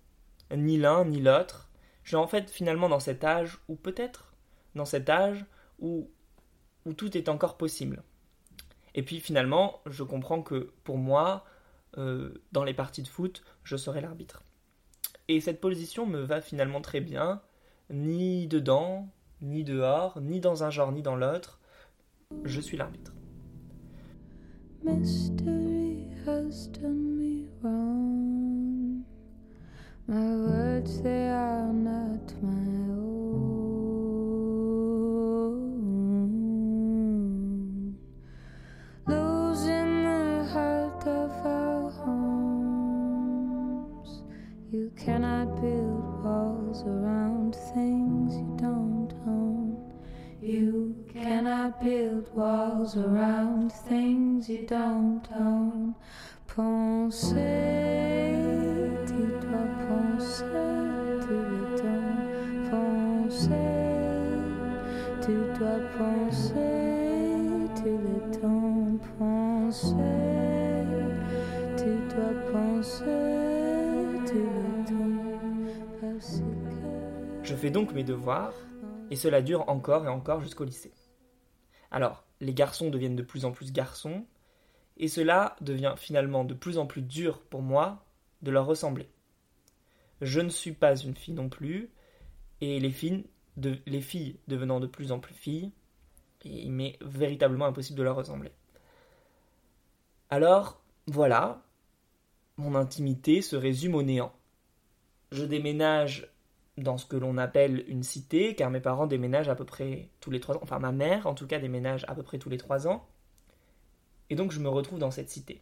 Ni 0.56 0.78
l'un 0.78 1.04
ni 1.04 1.20
l'autre. 1.20 1.70
Je 2.04 2.10
suis 2.10 2.16
en 2.16 2.28
fait 2.28 2.50
finalement 2.50 2.88
dans 2.88 3.00
cet 3.02 3.26
âge, 3.26 3.58
ou 3.68 3.76
peut-être 3.76 4.34
dans 4.74 4.86
cet 4.86 5.10
âge 5.10 5.44
où, 5.80 6.10
où 6.86 6.94
tout 6.94 7.18
est 7.18 7.28
encore 7.28 7.58
possible. 7.58 8.04
Et 8.96 9.04
puis 9.04 9.20
finalement, 9.20 9.82
je 9.86 10.04
comprends 10.04 10.42
que 10.42 10.72
pour 10.84 10.98
moi, 10.98 11.46
euh, 11.98 12.34
dans 12.54 12.64
les 12.64 12.74
parties 12.74 13.04
de 13.04 13.08
foot, 13.08 13.44
je 13.64 13.76
serai 13.76 14.02
l'arbitre. 14.02 14.44
Et 15.28 15.42
cette 15.42 15.60
position 15.60 16.06
me 16.06 16.22
va 16.22 16.40
finalement 16.42 16.82
très 16.82 17.02
bien, 17.02 17.42
ni 17.90 18.48
dedans, 18.48 19.10
ni 19.42 19.64
dehors, 19.64 20.20
ni 20.22 20.40
dans 20.40 20.64
un 20.64 20.70
genre, 20.70 20.94
ni 20.94 21.02
dans 21.02 21.16
l'autre. 21.16 21.60
Je 22.46 22.62
suis 22.62 22.78
l'arbitre. 22.78 23.14
Cannot 45.06 45.62
build 45.62 46.24
walls 46.24 46.84
around 46.88 47.56
things 47.76 48.36
you 48.36 48.58
don't 48.58 49.14
own. 49.28 49.78
You 50.42 50.96
cannot 51.14 51.80
build 51.80 52.28
walls 52.34 52.98
around 52.98 53.72
things 53.72 54.50
you 54.50 54.66
don't 54.66 55.28
own. 55.32 55.94
Penser, 56.48 57.36
tu 59.06 59.28
dois 59.42 59.70
penser, 59.86 61.22
tu 61.22 61.36
le 61.52 61.64
temps. 61.78 62.18
Penser, 62.72 63.52
tu 65.22 65.34
dois 65.60 65.82
penser, 66.00 67.70
tu 67.76 67.92
le 68.06 68.18
temps. 68.42 68.98
Penser, 69.20 70.18
tu 71.78 71.90
dois 72.10 72.38
penser, 72.52 73.35
Je 77.46 77.54
fais 77.54 77.70
donc 77.70 77.94
mes 77.94 78.04
devoirs 78.04 78.56
et 79.12 79.16
cela 79.16 79.44
dure 79.44 79.70
encore 79.70 80.04
et 80.06 80.08
encore 80.08 80.42
jusqu'au 80.42 80.64
lycée. 80.64 80.92
Alors, 81.92 82.26
les 82.42 82.56
garçons 82.56 82.90
deviennent 82.90 83.16
de 83.16 83.22
plus 83.22 83.46
en 83.46 83.52
plus 83.52 83.72
garçons, 83.72 84.26
et 84.98 85.08
cela 85.08 85.56
devient 85.62 85.94
finalement 85.96 86.44
de 86.44 86.56
plus 86.56 86.80
en 86.80 86.88
plus 86.88 87.04
dur 87.04 87.40
pour 87.44 87.62
moi 87.62 88.04
de 88.42 88.50
leur 88.50 88.66
ressembler. 88.66 89.08
Je 90.22 90.42
ne 90.42 90.50
suis 90.50 90.72
pas 90.72 90.96
une 90.98 91.16
fille 91.16 91.36
non 91.36 91.48
plus, 91.48 91.92
et 92.62 92.80
les 92.80 92.90
filles, 92.90 93.28
les 93.58 94.02
filles 94.02 94.40
devenant 94.48 94.80
de 94.80 94.88
plus 94.88 95.12
en 95.12 95.20
plus 95.20 95.36
filles, 95.36 95.72
il 96.44 96.72
m'est 96.72 96.98
véritablement 97.02 97.66
impossible 97.66 98.00
de 98.00 98.04
leur 98.04 98.16
ressembler. 98.16 98.54
Alors, 100.32 100.82
voilà, 101.06 101.62
mon 102.58 102.74
intimité 102.74 103.44
se 103.44 103.56
résume 103.56 103.94
au 103.94 104.02
néant. 104.02 104.34
Je 105.32 105.46
déménage 105.46 106.35
dans 106.78 106.98
ce 106.98 107.06
que 107.06 107.16
l'on 107.16 107.38
appelle 107.38 107.86
une 107.88 108.04
cité, 108.04 108.56
car 108.56 108.70
mes 108.70 108.82
parents 108.82 109.08
déménagent 109.08 109.50
à 109.50 109.56
peu 109.56 109.66
près 109.66 110.10
tous 110.20 110.32
les 110.32 110.40
trois 110.40 110.56
ans, 110.56 110.62
enfin 110.62 110.80
ma 110.80 110.92
mère 110.92 111.26
en 111.28 111.34
tout 111.34 111.48
cas 111.48 111.60
déménage 111.60 112.06
à 112.08 112.16
peu 112.16 112.24
près 112.24 112.38
tous 112.38 112.50
les 112.50 112.58
trois 112.58 112.88
ans, 112.88 113.08
et 114.30 114.36
donc 114.36 114.52
je 114.52 114.60
me 114.60 114.70
retrouve 114.70 115.00
dans 115.00 115.12
cette 115.12 115.30
cité. 115.30 115.62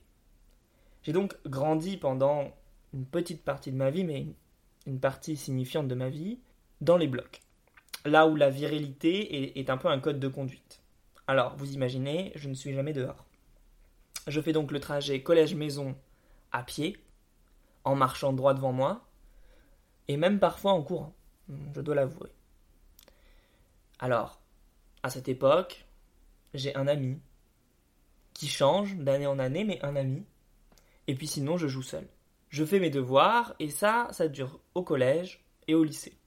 J'ai 1.04 1.12
donc 1.12 1.36
grandi 1.46 1.98
pendant 1.98 2.52
une 2.94 3.06
petite 3.06 3.44
partie 3.44 3.72
de 3.72 3.78
ma 3.78 3.90
vie, 3.90 4.04
mais 4.04 4.28
une 4.86 5.00
partie 5.00 5.36
signifiante 5.36 5.88
de 5.88 5.96
ma 5.96 6.10
vie, 6.10 6.40
dans 6.82 6.98
les 6.98 7.08
blocs. 7.08 7.42
Là 8.06 8.28
où 8.28 8.36
la 8.36 8.50
virilité 8.50 9.60
est, 9.60 9.70
un 9.70 9.78
peu 9.78 9.88
un 9.88 10.00
code 10.00 10.20
de 10.20 10.28
conduite. 10.28 10.82
Alors, 11.28 11.56
vous 11.56 11.74
imaginez, 11.74 12.32
je 12.36 12.50
ne 12.50 12.54
suis 12.54 12.74
jamais 12.74 12.92
dehors. 12.94 13.26
Je 14.28 14.42
fais 14.42 14.52
donc 14.52 14.72
le 14.72 14.80
trajet 14.80 15.24
collège-maison 15.24 15.96
à 16.52 16.64
pied, 16.64 16.98
en 17.86 17.96
marchant 17.96 18.34
droit 18.34 18.54
devant 18.54 18.74
moi, 18.74 19.06
et 20.08 20.18
même 20.18 20.40
parfois 20.40 20.74
en 20.74 20.82
courant, 20.82 21.14
je 21.76 21.82
dois 21.82 21.96
l'avouer. 21.96 22.32
Alors, 24.00 24.42
à 25.02 25.10
cette 25.10 25.30
époque, 25.30 25.86
j'ai 26.54 26.76
un 26.76 26.88
ami 26.88 27.20
qui 28.34 28.48
change 28.48 28.96
d'année 28.96 29.28
en 29.28 29.40
année, 29.40 29.64
mais 29.64 29.84
un 29.84 29.96
ami. 29.96 30.26
Et 31.08 31.16
puis 31.16 31.28
sinon, 31.28 31.58
je 31.58 31.68
joue 31.68 31.84
seul. 31.84 32.08
Je 32.50 32.66
fais 32.66 32.80
mes 32.80 32.90
devoirs, 32.90 33.56
et 33.60 33.70
ça, 33.70 34.08
ça 34.12 34.28
dure 34.28 34.60
au 34.76 34.84
collège 34.84 35.44
et 35.68 35.76
au 35.76 35.84
lycée. 35.84 36.18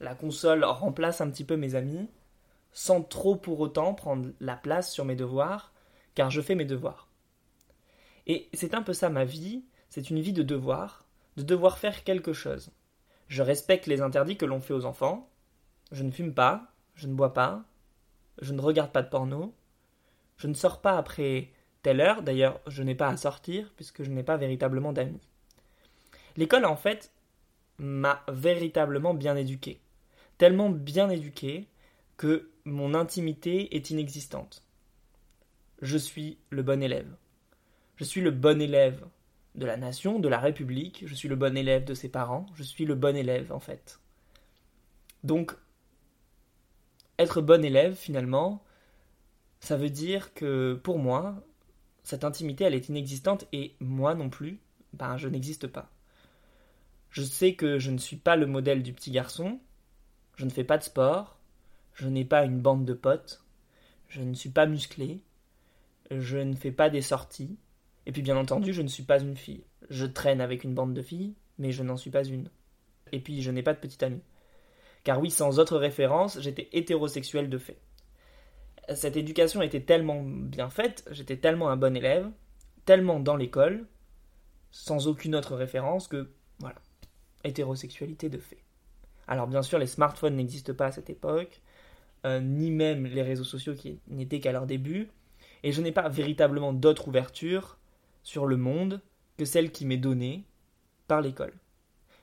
La 0.00 0.14
console 0.14 0.64
remplace 0.64 1.20
un 1.20 1.30
petit 1.30 1.44
peu 1.44 1.56
mes 1.56 1.74
amis, 1.74 2.08
sans 2.72 3.02
trop 3.02 3.36
pour 3.36 3.58
autant 3.60 3.94
prendre 3.94 4.30
la 4.40 4.56
place 4.56 4.92
sur 4.92 5.04
mes 5.04 5.16
devoirs, 5.16 5.72
car 6.14 6.30
je 6.30 6.40
fais 6.40 6.54
mes 6.54 6.64
devoirs. 6.64 7.08
Et 8.26 8.48
c'est 8.52 8.74
un 8.74 8.82
peu 8.82 8.92
ça 8.92 9.08
ma 9.08 9.24
vie, 9.24 9.64
c'est 9.88 10.10
une 10.10 10.20
vie 10.20 10.32
de 10.32 10.42
devoir, 10.42 11.06
de 11.36 11.42
devoir 11.42 11.78
faire 11.78 12.04
quelque 12.04 12.32
chose. 12.32 12.70
Je 13.28 13.42
respecte 13.42 13.86
les 13.86 14.00
interdits 14.00 14.36
que 14.36 14.46
l'on 14.46 14.60
fait 14.60 14.74
aux 14.74 14.84
enfants, 14.84 15.28
je 15.92 16.02
ne 16.02 16.10
fume 16.10 16.34
pas, 16.34 16.72
je 16.94 17.06
ne 17.06 17.14
bois 17.14 17.34
pas, 17.34 17.64
je 18.40 18.52
ne 18.52 18.60
regarde 18.60 18.90
pas 18.90 19.02
de 19.02 19.08
porno, 19.08 19.54
je 20.38 20.46
ne 20.46 20.54
sors 20.54 20.80
pas 20.80 20.96
après 20.96 21.50
telle 21.82 22.00
heure, 22.00 22.22
d'ailleurs 22.22 22.60
je 22.66 22.82
n'ai 22.82 22.94
pas 22.94 23.08
à 23.08 23.16
sortir 23.16 23.72
puisque 23.76 24.02
je 24.02 24.10
n'ai 24.10 24.22
pas 24.22 24.36
véritablement 24.36 24.92
d'amis. 24.92 25.20
L'école 26.36 26.64
en 26.64 26.76
fait 26.76 27.12
m'a 27.78 28.22
véritablement 28.28 29.14
bien 29.14 29.36
éduqué. 29.36 29.80
Tellement 30.38 30.70
bien 30.70 31.10
éduqué 31.10 31.68
que 32.16 32.50
mon 32.64 32.94
intimité 32.94 33.76
est 33.76 33.90
inexistante. 33.90 34.62
Je 35.82 35.96
suis 35.96 36.38
le 36.50 36.62
bon 36.62 36.82
élève. 36.82 37.14
Je 37.96 38.04
suis 38.04 38.20
le 38.20 38.30
bon 38.30 38.60
élève 38.60 39.04
de 39.58 39.66
la 39.66 39.76
nation, 39.76 40.18
de 40.18 40.28
la 40.28 40.38
République, 40.38 41.02
je 41.06 41.14
suis 41.14 41.28
le 41.28 41.36
bon 41.36 41.56
élève 41.56 41.84
de 41.84 41.94
ses 41.94 42.08
parents, 42.08 42.46
je 42.54 42.62
suis 42.62 42.84
le 42.84 42.94
bon 42.94 43.16
élève 43.16 43.52
en 43.52 43.60
fait. 43.60 44.00
Donc, 45.24 45.56
être 47.18 47.40
bon 47.40 47.64
élève 47.64 47.94
finalement, 47.94 48.62
ça 49.60 49.76
veut 49.76 49.90
dire 49.90 50.32
que 50.34 50.80
pour 50.82 50.98
moi, 50.98 51.42
cette 52.04 52.24
intimité, 52.24 52.64
elle 52.64 52.74
est 52.74 52.88
inexistante 52.88 53.46
et 53.52 53.74
moi 53.80 54.14
non 54.14 54.30
plus, 54.30 54.60
ben, 54.92 55.16
je 55.16 55.28
n'existe 55.28 55.66
pas. 55.66 55.90
Je 57.10 57.22
sais 57.22 57.54
que 57.54 57.78
je 57.78 57.90
ne 57.90 57.98
suis 57.98 58.16
pas 58.16 58.36
le 58.36 58.46
modèle 58.46 58.82
du 58.82 58.92
petit 58.92 59.10
garçon, 59.10 59.58
je 60.36 60.44
ne 60.44 60.50
fais 60.50 60.64
pas 60.64 60.78
de 60.78 60.84
sport, 60.84 61.38
je 61.94 62.06
n'ai 62.06 62.24
pas 62.24 62.44
une 62.44 62.60
bande 62.60 62.84
de 62.84 62.94
potes, 62.94 63.42
je 64.08 64.22
ne 64.22 64.34
suis 64.34 64.50
pas 64.50 64.66
musclé, 64.66 65.20
je 66.12 66.38
ne 66.38 66.54
fais 66.54 66.70
pas 66.70 66.90
des 66.90 67.02
sorties, 67.02 67.58
et 68.08 68.12
puis 68.12 68.22
bien 68.22 68.36
entendu, 68.36 68.72
je 68.72 68.82
ne 68.82 68.88
suis 68.88 69.04
pas 69.04 69.20
une 69.20 69.36
fille. 69.36 69.62
Je 69.88 70.06
traîne 70.06 70.40
avec 70.40 70.64
une 70.64 70.74
bande 70.74 70.94
de 70.94 71.02
filles, 71.02 71.34
mais 71.58 71.70
je 71.70 71.84
n'en 71.84 71.96
suis 71.96 72.10
pas 72.10 72.24
une. 72.24 72.50
Et 73.12 73.20
puis 73.20 73.40
je 73.42 73.52
n'ai 73.52 73.62
pas 73.62 73.74
de 73.74 73.78
petite 73.78 74.02
amie. 74.02 74.22
Car 75.04 75.20
oui, 75.20 75.30
sans 75.30 75.60
autre 75.60 75.78
référence, 75.78 76.40
j'étais 76.40 76.68
hétérosexuel 76.72 77.48
de 77.48 77.58
fait 77.58 77.78
cette 78.94 79.16
éducation 79.16 79.62
était 79.62 79.80
tellement 79.80 80.22
bien 80.22 80.70
faite, 80.70 81.04
j'étais 81.10 81.36
tellement 81.36 81.68
un 81.68 81.76
bon 81.76 81.96
élève, 81.96 82.30
tellement 82.84 83.20
dans 83.20 83.36
l'école, 83.36 83.86
sans 84.70 85.08
aucune 85.08 85.34
autre 85.34 85.56
référence 85.56 86.08
que, 86.08 86.30
voilà, 86.58 86.76
hétérosexualité 87.44 88.28
de 88.28 88.38
fait. 88.38 88.62
Alors 89.26 89.46
bien 89.46 89.62
sûr, 89.62 89.78
les 89.78 89.86
smartphones 89.86 90.36
n'existent 90.36 90.74
pas 90.74 90.86
à 90.86 90.92
cette 90.92 91.10
époque, 91.10 91.60
euh, 92.24 92.40
ni 92.40 92.70
même 92.70 93.04
les 93.04 93.22
réseaux 93.22 93.44
sociaux 93.44 93.74
qui 93.74 94.00
n'étaient 94.08 94.40
qu'à 94.40 94.52
leur 94.52 94.66
début, 94.66 95.10
et 95.62 95.72
je 95.72 95.82
n'ai 95.82 95.92
pas 95.92 96.08
véritablement 96.08 96.72
d'autre 96.72 97.08
ouverture 97.08 97.78
sur 98.22 98.46
le 98.46 98.56
monde 98.56 99.00
que 99.36 99.44
celle 99.44 99.70
qui 99.72 99.86
m'est 99.86 99.96
donnée 99.96 100.44
par 101.06 101.20
l'école. 101.20 101.54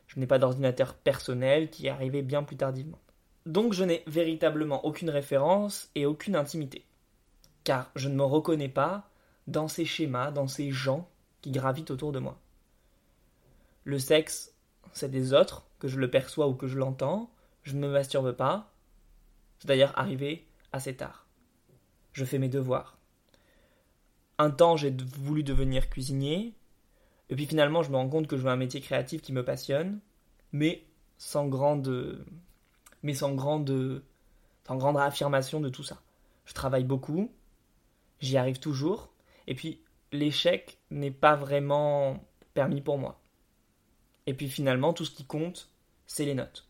Je 0.08 0.20
n'ai 0.20 0.28
pas 0.28 0.40
d'ordinateur 0.40 0.94
personnel 0.94 1.70
qui 1.70 1.88
est 1.88 1.90
arrivé 1.90 2.22
bien 2.22 2.44
plus 2.44 2.58
tardivement. 2.58 3.00
Donc 3.46 3.74
je 3.74 3.84
n'ai 3.84 4.04
véritablement 4.08 4.86
aucune 4.86 5.10
référence 5.10 5.90
et 5.96 6.06
aucune 6.06 6.36
intimité. 6.36 6.86
Car 7.64 7.92
je 7.96 8.10
ne 8.10 8.16
me 8.16 8.24
reconnais 8.24 8.70
pas 8.70 9.10
dans 9.48 9.68
ces 9.68 9.86
schémas, 9.86 10.32
dans 10.32 10.48
ces 10.48 10.72
gens 10.72 11.10
qui 11.42 11.52
gravitent 11.52 11.92
autour 11.92 12.12
de 12.12 12.20
moi. 12.20 12.40
Le 13.84 14.00
sexe, 14.00 14.54
c'est 14.94 15.12
des 15.12 15.34
autres, 15.34 15.68
que 15.80 15.88
je 15.88 16.00
le 16.00 16.10
perçois 16.10 16.48
ou 16.48 16.56
que 16.56 16.68
je 16.68 16.78
l'entends, 16.78 17.32
je 17.64 17.76
ne 17.76 17.82
me 17.82 17.92
masturbe 17.92 18.32
pas. 18.32 18.72
C'est 19.60 19.68
d'ailleurs 19.68 19.98
arrivé 19.98 20.48
assez 20.72 20.96
tard. 20.96 21.28
Je 22.14 22.26
fais 22.26 22.40
mes 22.40 22.50
devoirs. 22.50 22.98
Un 24.38 24.52
temps, 24.52 24.76
j'ai 24.78 24.92
voulu 24.92 25.44
devenir 25.44 25.90
cuisinier, 25.90 26.54
et 27.30 27.36
puis 27.36 27.46
finalement, 27.46 27.84
je 27.84 27.92
me 27.92 27.96
rends 27.96 28.10
compte 28.10 28.28
que 28.28 28.38
je 28.38 28.42
veux 28.44 28.50
un 28.50 28.58
métier 28.58 28.82
créatif 28.82 29.22
qui 29.22 29.34
me 29.34 29.44
passionne, 29.46 30.00
mais 30.52 30.84
sans 31.18 31.48
grande 31.48 32.26
mais 33.06 33.14
sans 33.14 33.36
grande, 33.36 34.02
sans 34.68 34.78
grande 34.78 34.98
affirmation 34.98 35.60
de 35.60 35.70
tout 35.70 35.84
ça. 35.84 36.02
Je 36.46 36.54
travaille 36.54 36.84
beaucoup, 36.84 37.32
j'y 38.20 38.36
arrive 38.36 38.60
toujours, 38.60 39.10
et 39.46 39.54
puis 39.54 39.80
l'échec 40.12 40.80
n'est 40.90 41.12
pas 41.12 41.36
vraiment 41.36 42.20
permis 42.56 42.82
pour 42.82 42.98
moi. 42.98 43.20
Et 44.26 44.34
puis 44.34 44.50
finalement, 44.50 44.92
tout 44.92 45.06
ce 45.06 45.12
qui 45.12 45.24
compte, 45.24 45.70
c'est 46.08 46.26
les 46.26 46.34
notes. 46.34 46.68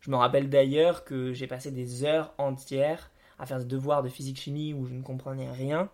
Je 0.00 0.10
me 0.10 0.16
rappelle 0.16 0.50
d'ailleurs 0.50 1.04
que 1.04 1.32
j'ai 1.32 1.46
passé 1.46 1.70
des 1.70 2.04
heures 2.04 2.34
entières 2.36 3.10
à 3.38 3.46
faire 3.46 3.58
des 3.58 3.64
devoirs 3.64 4.02
de 4.02 4.10
physique-chimie 4.10 4.74
où 4.74 4.84
je 4.84 4.92
ne 4.92 5.02
comprenais 5.02 5.50
rien, 5.50 5.90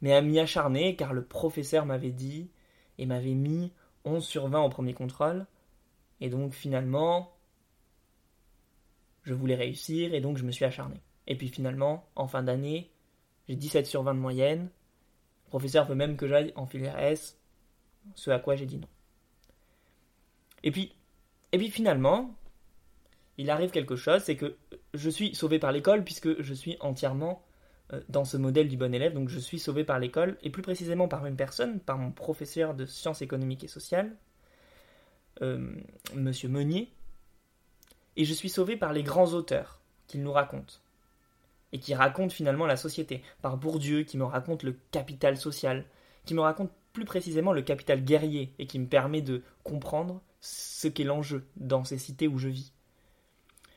mais 0.00 0.14
à 0.14 0.20
m'y 0.20 0.38
acharner 0.38 0.96
car 0.96 1.12
le 1.12 1.24
professeur 1.24 1.86
m'avait 1.86 2.12
dit 2.12 2.50
et 2.98 3.06
m'avait 3.06 3.34
mis 3.34 3.72
11 4.04 4.24
sur 4.24 4.48
20 4.48 4.62
au 4.62 4.68
premier 4.68 4.94
contrôle. 4.94 5.46
Et 6.20 6.30
donc 6.30 6.52
finalement, 6.52 7.32
je 9.22 9.34
voulais 9.34 9.54
réussir 9.54 10.14
et 10.14 10.20
donc 10.20 10.36
je 10.36 10.44
me 10.44 10.52
suis 10.52 10.64
acharné. 10.64 11.00
Et 11.26 11.36
puis 11.36 11.48
finalement, 11.48 12.08
en 12.16 12.26
fin 12.26 12.42
d'année, 12.42 12.90
j'ai 13.48 13.56
17 13.56 13.86
sur 13.86 14.02
20 14.02 14.14
de 14.14 14.20
moyenne. 14.20 14.70
Le 15.46 15.50
professeur 15.50 15.86
veut 15.86 15.94
même 15.94 16.16
que 16.16 16.26
j'aille 16.26 16.52
en 16.56 16.66
filière 16.66 16.98
S, 16.98 17.38
ce 18.14 18.30
à 18.30 18.38
quoi 18.38 18.56
j'ai 18.56 18.66
dit 18.66 18.78
non. 18.78 18.88
Et 20.62 20.70
puis, 20.70 20.92
et 21.52 21.58
puis 21.58 21.70
finalement, 21.70 22.34
il 23.36 23.50
arrive 23.50 23.70
quelque 23.70 23.96
chose, 23.96 24.22
c'est 24.22 24.36
que 24.36 24.56
je 24.94 25.10
suis 25.10 25.34
sauvé 25.34 25.58
par 25.58 25.72
l'école 25.72 26.04
puisque 26.04 26.40
je 26.42 26.54
suis 26.54 26.76
entièrement 26.80 27.42
dans 28.08 28.24
ce 28.24 28.36
modèle 28.36 28.68
du 28.68 28.76
bon 28.76 28.94
élève, 28.94 29.14
donc 29.14 29.28
je 29.28 29.38
suis 29.38 29.58
sauvé 29.58 29.84
par 29.84 29.98
l'école, 29.98 30.36
et 30.42 30.50
plus 30.50 30.62
précisément 30.62 31.08
par 31.08 31.24
une 31.26 31.36
personne, 31.36 31.80
par 31.80 31.98
mon 31.98 32.10
professeur 32.10 32.74
de 32.74 32.84
sciences 32.84 33.22
économiques 33.22 33.64
et 33.64 33.68
sociales, 33.68 34.14
euh, 35.42 35.74
Monsieur 36.14 36.48
Meunier, 36.48 36.92
et 38.16 38.24
je 38.24 38.34
suis 38.34 38.48
sauvé 38.48 38.76
par 38.76 38.92
les 38.92 39.02
grands 39.02 39.32
auteurs 39.32 39.80
qu'il 40.06 40.22
nous 40.22 40.32
racontent, 40.32 40.74
et 41.72 41.78
qui 41.78 41.94
racontent 41.94 42.34
finalement 42.34 42.66
la 42.66 42.76
société, 42.76 43.22
par 43.40 43.56
Bourdieu 43.56 44.02
qui 44.02 44.18
me 44.18 44.24
raconte 44.24 44.64
le 44.64 44.76
capital 44.90 45.36
social, 45.36 45.84
qui 46.26 46.34
me 46.34 46.40
raconte 46.40 46.70
plus 46.92 47.04
précisément 47.04 47.52
le 47.52 47.62
capital 47.62 48.04
guerrier, 48.04 48.52
et 48.58 48.66
qui 48.66 48.78
me 48.78 48.86
permet 48.86 49.22
de 49.22 49.42
comprendre 49.64 50.20
ce 50.40 50.88
qu'est 50.88 51.04
l'enjeu 51.04 51.46
dans 51.56 51.84
ces 51.84 51.98
cités 51.98 52.28
où 52.28 52.38
je 52.38 52.48
vis. 52.48 52.72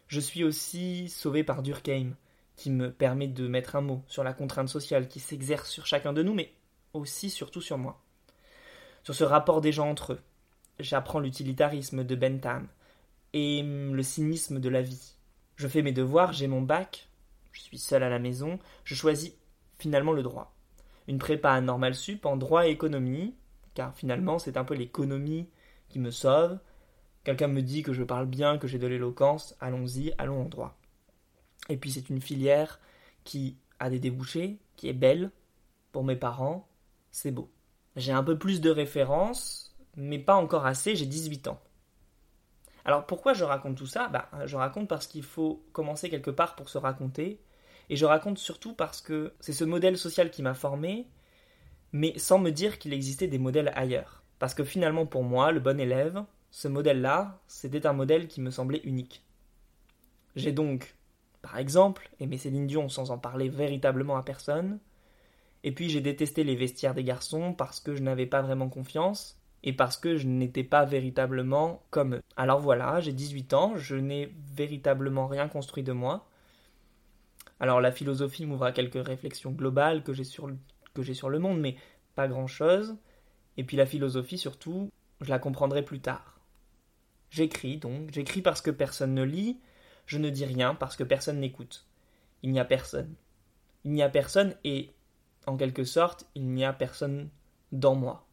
Je 0.07 0.19
suis 0.19 0.43
aussi 0.43 1.07
sauvé 1.07 1.43
par 1.43 1.63
Durkheim, 1.63 2.15
qui 2.61 2.69
me 2.69 2.91
permet 2.91 3.27
de 3.27 3.47
mettre 3.47 3.75
un 3.75 3.81
mot 3.81 4.03
sur 4.07 4.23
la 4.23 4.33
contrainte 4.33 4.69
sociale 4.69 5.07
qui 5.07 5.19
s'exerce 5.19 5.67
sur 5.67 5.87
chacun 5.87 6.13
de 6.13 6.21
nous, 6.21 6.35
mais 6.35 6.53
aussi 6.93 7.31
surtout 7.31 7.59
sur 7.59 7.79
moi. 7.79 8.03
Sur 9.01 9.15
ce 9.15 9.23
rapport 9.23 9.61
des 9.61 9.71
gens 9.71 9.89
entre 9.89 10.13
eux. 10.13 10.21
J'apprends 10.79 11.19
l'utilitarisme 11.19 12.03
de 12.03 12.15
Bentham 12.15 12.67
et 13.33 13.63
le 13.63 14.03
cynisme 14.03 14.59
de 14.59 14.69
la 14.69 14.83
vie. 14.83 15.15
Je 15.55 15.67
fais 15.67 15.81
mes 15.81 15.91
devoirs, 15.91 16.33
j'ai 16.33 16.45
mon 16.45 16.61
bac, 16.61 17.09
je 17.51 17.61
suis 17.61 17.79
seul 17.79 18.03
à 18.03 18.09
la 18.09 18.19
maison, 18.19 18.59
je 18.83 18.93
choisis 18.93 19.33
finalement 19.79 20.13
le 20.13 20.21
droit. 20.21 20.55
Une 21.07 21.17
prépa 21.17 21.49
à 21.49 21.61
normal 21.61 21.95
sup 21.95 22.27
en 22.27 22.37
droit 22.37 22.67
et 22.67 22.69
économie, 22.69 23.33
car 23.73 23.95
finalement 23.95 24.37
c'est 24.37 24.55
un 24.55 24.65
peu 24.65 24.75
l'économie 24.75 25.49
qui 25.89 25.97
me 25.97 26.11
sauve. 26.11 26.59
Quelqu'un 27.23 27.47
me 27.47 27.63
dit 27.63 27.81
que 27.81 27.93
je 27.93 28.03
parle 28.03 28.27
bien, 28.27 28.59
que 28.59 28.67
j'ai 28.67 28.77
de 28.77 28.85
l'éloquence, 28.85 29.55
allons-y, 29.59 30.13
allons 30.19 30.43
en 30.43 30.45
droit. 30.45 30.77
Et 31.69 31.77
puis 31.77 31.91
c'est 31.91 32.09
une 32.09 32.21
filière 32.21 32.79
qui 33.23 33.57
a 33.79 33.89
des 33.89 33.99
débouchés, 33.99 34.59
qui 34.75 34.89
est 34.89 34.93
belle 34.93 35.31
pour 35.91 36.03
mes 36.03 36.15
parents, 36.15 36.67
c'est 37.11 37.31
beau. 37.31 37.49
J'ai 37.95 38.11
un 38.11 38.23
peu 38.23 38.37
plus 38.37 38.61
de 38.61 38.69
références, 38.69 39.75
mais 39.95 40.19
pas 40.19 40.35
encore 40.35 40.65
assez, 40.65 40.95
j'ai 40.95 41.05
18 41.05 41.47
ans. 41.47 41.59
Alors 42.85 43.05
pourquoi 43.05 43.33
je 43.33 43.43
raconte 43.43 43.77
tout 43.77 43.87
ça? 43.87 44.07
Bah, 44.07 44.29
Je 44.45 44.55
raconte 44.55 44.87
parce 44.87 45.07
qu'il 45.07 45.23
faut 45.23 45.63
commencer 45.73 46.09
quelque 46.09 46.31
part 46.31 46.55
pour 46.55 46.69
se 46.69 46.77
raconter, 46.77 47.39
et 47.89 47.95
je 47.95 48.05
raconte 48.05 48.37
surtout 48.37 48.73
parce 48.73 49.01
que 49.01 49.33
c'est 49.39 49.53
ce 49.53 49.65
modèle 49.65 49.97
social 49.97 50.31
qui 50.31 50.41
m'a 50.41 50.53
formé, 50.53 51.07
mais 51.91 52.17
sans 52.17 52.39
me 52.39 52.51
dire 52.51 52.79
qu'il 52.79 52.93
existait 52.93 53.27
des 53.27 53.37
modèles 53.37 53.71
ailleurs. 53.75 54.23
Parce 54.39 54.53
que 54.53 54.63
finalement 54.63 55.05
pour 55.05 55.23
moi, 55.23 55.51
le 55.51 55.59
bon 55.59 55.79
élève, 55.79 56.23
ce 56.49 56.67
modèle-là, 56.67 57.39
c'était 57.47 57.85
un 57.85 57.93
modèle 57.93 58.27
qui 58.27 58.41
me 58.41 58.49
semblait 58.49 58.81
unique. 58.83 59.23
J'ai 60.35 60.51
donc 60.53 60.95
par 61.41 61.57
exemple, 61.57 62.09
aimer 62.19 62.37
Céline 62.37 62.67
Dion 62.67 62.89
sans 62.89 63.11
en 63.11 63.17
parler 63.17 63.49
véritablement 63.49 64.17
à 64.17 64.23
personne. 64.23 64.79
Et 65.63 65.71
puis 65.71 65.89
j'ai 65.89 66.01
détesté 66.01 66.43
les 66.43 66.55
vestiaires 66.55 66.93
des 66.93 67.03
garçons 67.03 67.53
parce 67.53 67.79
que 67.79 67.95
je 67.95 68.01
n'avais 68.01 68.25
pas 68.25 68.41
vraiment 68.41 68.69
confiance 68.69 69.39
et 69.63 69.73
parce 69.73 69.97
que 69.97 70.17
je 70.17 70.27
n'étais 70.27 70.63
pas 70.63 70.85
véritablement 70.85 71.83
comme 71.91 72.15
eux. 72.15 72.21
Alors 72.35 72.59
voilà, 72.59 72.99
j'ai 72.99 73.13
18 73.13 73.53
ans, 73.53 73.75
je 73.75 73.95
n'ai 73.95 74.33
véritablement 74.55 75.27
rien 75.27 75.47
construit 75.47 75.83
de 75.83 75.91
moi. 75.91 76.27
Alors 77.59 77.79
la 77.79 77.91
philosophie 77.91 78.45
m'ouvre 78.45 78.71
quelques 78.71 79.05
réflexions 79.05 79.51
globales 79.51 80.03
que 80.03 80.13
j'ai 80.13 80.23
sur, 80.23 80.49
sur 81.13 81.29
le 81.29 81.39
monde, 81.39 81.59
mais 81.59 81.75
pas 82.15 82.27
grand-chose. 82.27 82.95
Et 83.57 83.63
puis 83.63 83.77
la 83.77 83.85
philosophie 83.85 84.39
surtout, 84.39 84.89
je 85.21 85.29
la 85.29 85.37
comprendrai 85.37 85.83
plus 85.83 85.99
tard. 85.99 86.39
J'écris 87.29 87.77
donc, 87.77 88.11
j'écris 88.11 88.41
parce 88.41 88.61
que 88.61 88.71
personne 88.71 89.13
ne 89.13 89.23
lit, 89.23 89.59
je 90.05 90.17
ne 90.17 90.29
dis 90.29 90.45
rien 90.45 90.75
parce 90.75 90.95
que 90.95 91.03
personne 91.03 91.39
n'écoute. 91.39 91.85
Il 92.43 92.51
n'y 92.51 92.59
a 92.59 92.65
personne. 92.65 93.13
Il 93.83 93.91
n'y 93.91 94.03
a 94.03 94.09
personne 94.09 94.55
et, 94.63 94.91
en 95.45 95.57
quelque 95.57 95.83
sorte, 95.83 96.25
il 96.35 96.49
n'y 96.49 96.65
a 96.65 96.73
personne 96.73 97.29
dans 97.71 97.95
moi. 97.95 98.25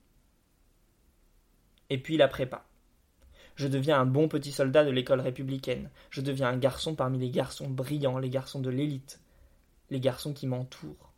Et 1.91 1.99
puis 1.99 2.17
la 2.17 2.29
prépa. 2.29 2.65
Je 3.55 3.67
deviens 3.67 4.01
un 4.01 4.07
bon 4.07 4.29
petit 4.29 4.53
soldat 4.53 4.85
de 4.85 4.91
l'école 4.91 5.21
républicaine. 5.21 5.91
Je 6.11 6.21
deviens 6.21 6.49
un 6.49 6.57
garçon 6.57 6.95
parmi 6.95 7.19
les 7.19 7.31
garçons 7.31 7.69
brillants, 7.69 8.19
les 8.19 8.31
garçons 8.31 8.61
de 8.61 8.71
l'élite, 8.71 9.21
les 9.91 10.01
garçons 10.01 10.33
qui 10.33 10.47
m'entourent. 10.47 11.13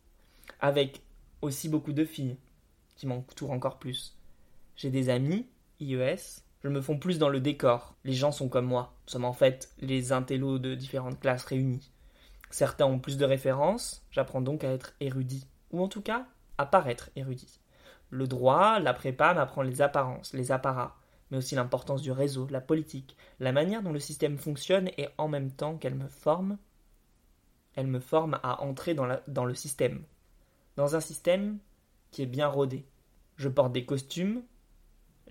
Avec 0.59 1.01
aussi 1.41 1.69
beaucoup 1.69 1.93
de 1.93 2.05
filles 2.05 2.37
qui 2.95 3.05
m'entourent 3.05 3.51
encore 3.51 3.79
plus. 3.79 4.17
J'ai 4.75 4.89
des 4.89 5.09
amis, 5.09 5.45
IES, 5.79 6.41
je 6.63 6.69
me 6.69 6.81
fonds 6.81 6.99
plus 6.99 7.17
dans 7.17 7.29
le 7.29 7.39
décor. 7.39 7.95
Les 8.03 8.13
gens 8.13 8.31
sont 8.31 8.49
comme 8.49 8.65
moi. 8.65 8.93
Nous 9.05 9.11
sommes 9.11 9.25
en 9.25 9.33
fait 9.33 9.73
les 9.79 10.11
intellos 10.11 10.59
de 10.59 10.75
différentes 10.75 11.19
classes 11.19 11.45
réunies. 11.45 11.91
Certains 12.51 12.85
ont 12.85 12.99
plus 12.99 13.17
de 13.17 13.25
références, 13.25 14.05
j'apprends 14.11 14.41
donc 14.41 14.63
à 14.63 14.71
être 14.71 14.93
érudit. 14.99 15.47
Ou 15.71 15.81
en 15.81 15.87
tout 15.87 16.01
cas, 16.01 16.27
à 16.57 16.65
paraître 16.65 17.09
érudit. 17.15 17.61
Le 18.09 18.27
droit, 18.27 18.79
la 18.79 18.93
prépa 18.93 19.33
m'apprend 19.33 19.61
les 19.61 19.81
apparences, 19.81 20.33
les 20.33 20.51
apparats, 20.51 20.97
mais 21.29 21.37
aussi 21.37 21.55
l'importance 21.55 22.01
du 22.01 22.11
réseau, 22.11 22.47
la 22.49 22.59
politique, 22.59 23.15
la 23.39 23.53
manière 23.53 23.81
dont 23.81 23.93
le 23.93 23.99
système 23.99 24.37
fonctionne 24.37 24.89
et 24.97 25.07
en 25.17 25.29
même 25.29 25.51
temps 25.51 25.77
qu'elle 25.77 25.95
me 25.95 26.09
forme, 26.09 26.57
elle 27.75 27.87
me 27.87 28.01
forme 28.01 28.37
à 28.43 28.61
entrer 28.61 28.93
dans, 28.93 29.07
dans 29.27 29.45
le 29.45 29.55
système. 29.55 30.03
Dans 30.75 30.97
un 30.97 30.99
système 30.99 31.57
qui 32.11 32.21
est 32.21 32.27
bien 32.27 32.47
rodé. 32.47 32.85
Je 33.37 33.47
porte 33.47 33.71
des 33.71 33.85
costumes, 33.85 34.43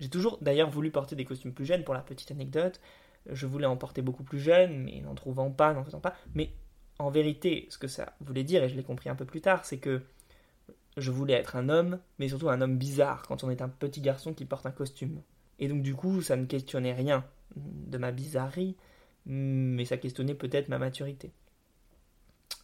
j'ai 0.01 0.09
toujours 0.09 0.39
d'ailleurs 0.41 0.69
voulu 0.69 0.89
porter 0.89 1.15
des 1.15 1.25
costumes 1.25 1.53
plus 1.53 1.65
jeunes 1.65 1.83
pour 1.83 1.93
la 1.93 2.01
petite 2.01 2.31
anecdote. 2.31 2.81
Je 3.31 3.45
voulais 3.45 3.67
en 3.67 3.77
porter 3.77 4.01
beaucoup 4.01 4.23
plus 4.23 4.39
jeune, 4.39 4.83
mais 4.83 4.99
n'en 5.01 5.13
trouvant 5.13 5.51
pas, 5.51 5.73
n'en 5.73 5.83
faisant 5.83 5.99
pas. 5.99 6.15
Mais 6.33 6.49
en 6.97 7.11
vérité, 7.11 7.67
ce 7.69 7.77
que 7.77 7.87
ça 7.87 8.13
voulait 8.19 8.43
dire, 8.43 8.63
et 8.63 8.69
je 8.69 8.75
l'ai 8.75 8.83
compris 8.83 9.09
un 9.09 9.15
peu 9.15 9.25
plus 9.25 9.41
tard, 9.41 9.63
c'est 9.63 9.77
que 9.77 10.01
je 10.97 11.11
voulais 11.11 11.33
être 11.33 11.55
un 11.55 11.69
homme, 11.69 11.99
mais 12.17 12.27
surtout 12.27 12.49
un 12.49 12.61
homme 12.61 12.77
bizarre 12.77 13.21
quand 13.27 13.43
on 13.43 13.51
est 13.51 13.61
un 13.61 13.69
petit 13.69 14.01
garçon 14.01 14.33
qui 14.33 14.45
porte 14.45 14.65
un 14.65 14.71
costume. 14.71 15.21
Et 15.59 15.67
donc 15.67 15.83
du 15.83 15.93
coup, 15.93 16.23
ça 16.23 16.35
ne 16.35 16.45
questionnait 16.45 16.93
rien 16.93 17.23
de 17.55 17.97
ma 17.99 18.11
bizarrerie, 18.11 18.75
mais 19.27 19.85
ça 19.85 19.97
questionnait 19.97 20.33
peut-être 20.33 20.67
ma 20.67 20.79
maturité. 20.79 21.31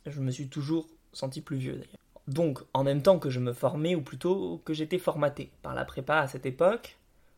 Je 0.08 0.20
me 0.22 0.32
suis 0.32 0.50
toujours 0.50 0.88
senti 1.14 1.42
plus 1.42 1.58
vieux 1.58 1.74
d'ailleurs. 1.74 1.98
Donc, 2.28 2.60
en 2.74 2.84
même 2.84 3.02
temps 3.02 3.20
que 3.20 3.30
je 3.30 3.40
me 3.40 3.54
formais, 3.54 3.96
ou 3.96 4.02
plutôt 4.02 4.62
que 4.66 4.74
j'étais 4.74 4.98
formaté 4.98 5.52
par 5.62 5.74
la 5.74 5.86
prépa 5.86 6.18
à 6.18 6.28
cette 6.28 6.46
époque, 6.46 6.98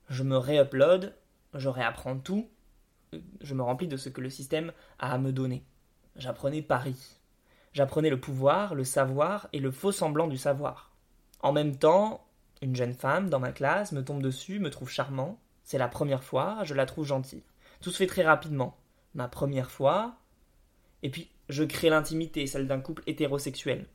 je 0.09 0.23
me 0.23 0.37
réupload, 0.37 1.15
je 1.53 1.69
réapprends 1.69 2.17
tout, 2.17 2.49
je 3.41 3.53
me 3.53 3.63
remplis 3.63 3.87
de 3.87 3.97
ce 3.97 4.09
que 4.09 4.21
le 4.21 4.29
système 4.29 4.71
a 4.99 5.13
à 5.13 5.17
me 5.17 5.31
donner. 5.31 5.63
J'apprenais 6.15 6.61
Paris. 6.61 7.19
J'apprenais 7.73 8.09
le 8.09 8.19
pouvoir, 8.19 8.75
le 8.75 8.83
savoir 8.83 9.47
et 9.53 9.59
le 9.59 9.71
faux 9.71 9.91
semblant 9.91 10.27
du 10.27 10.37
savoir. 10.37 10.91
En 11.41 11.51
même 11.53 11.77
temps, 11.77 12.25
une 12.61 12.75
jeune 12.75 12.93
femme 12.93 13.29
dans 13.29 13.39
ma 13.39 13.51
classe 13.51 13.91
me 13.91 14.03
tombe 14.03 14.21
dessus, 14.21 14.59
me 14.59 14.69
trouve 14.69 14.89
charmant. 14.89 15.39
C'est 15.63 15.77
la 15.77 15.87
première 15.87 16.23
fois, 16.23 16.59
je 16.63 16.73
la 16.73 16.85
trouve 16.85 17.05
gentille. 17.05 17.43
Tout 17.79 17.91
se 17.91 17.97
fait 17.97 18.07
très 18.07 18.23
rapidement. 18.23 18.75
Ma 19.13 19.27
première 19.27 19.71
fois. 19.71 20.15
Et 21.03 21.09
puis, 21.09 21.29
je 21.47 21.63
crée 21.63 21.89
l'intimité, 21.89 22.47
celle 22.47 22.67
d'un 22.67 22.81
couple 22.81 23.03
hétérosexuel. 23.07 23.87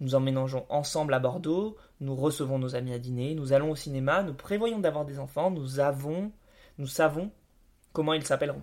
Nous 0.00 0.14
emménageons 0.14 0.64
ensemble 0.68 1.12
à 1.14 1.18
Bordeaux, 1.18 1.76
nous 2.00 2.14
recevons 2.14 2.58
nos 2.58 2.76
amis 2.76 2.92
à 2.92 2.98
dîner, 2.98 3.34
nous 3.34 3.52
allons 3.52 3.72
au 3.72 3.76
cinéma, 3.76 4.22
nous 4.22 4.34
prévoyons 4.34 4.78
d'avoir 4.78 5.04
des 5.04 5.18
enfants, 5.18 5.50
nous 5.50 5.80
avons, 5.80 6.30
nous 6.78 6.86
savons 6.86 7.30
comment 7.92 8.12
ils 8.12 8.24
s'appelleront. 8.24 8.62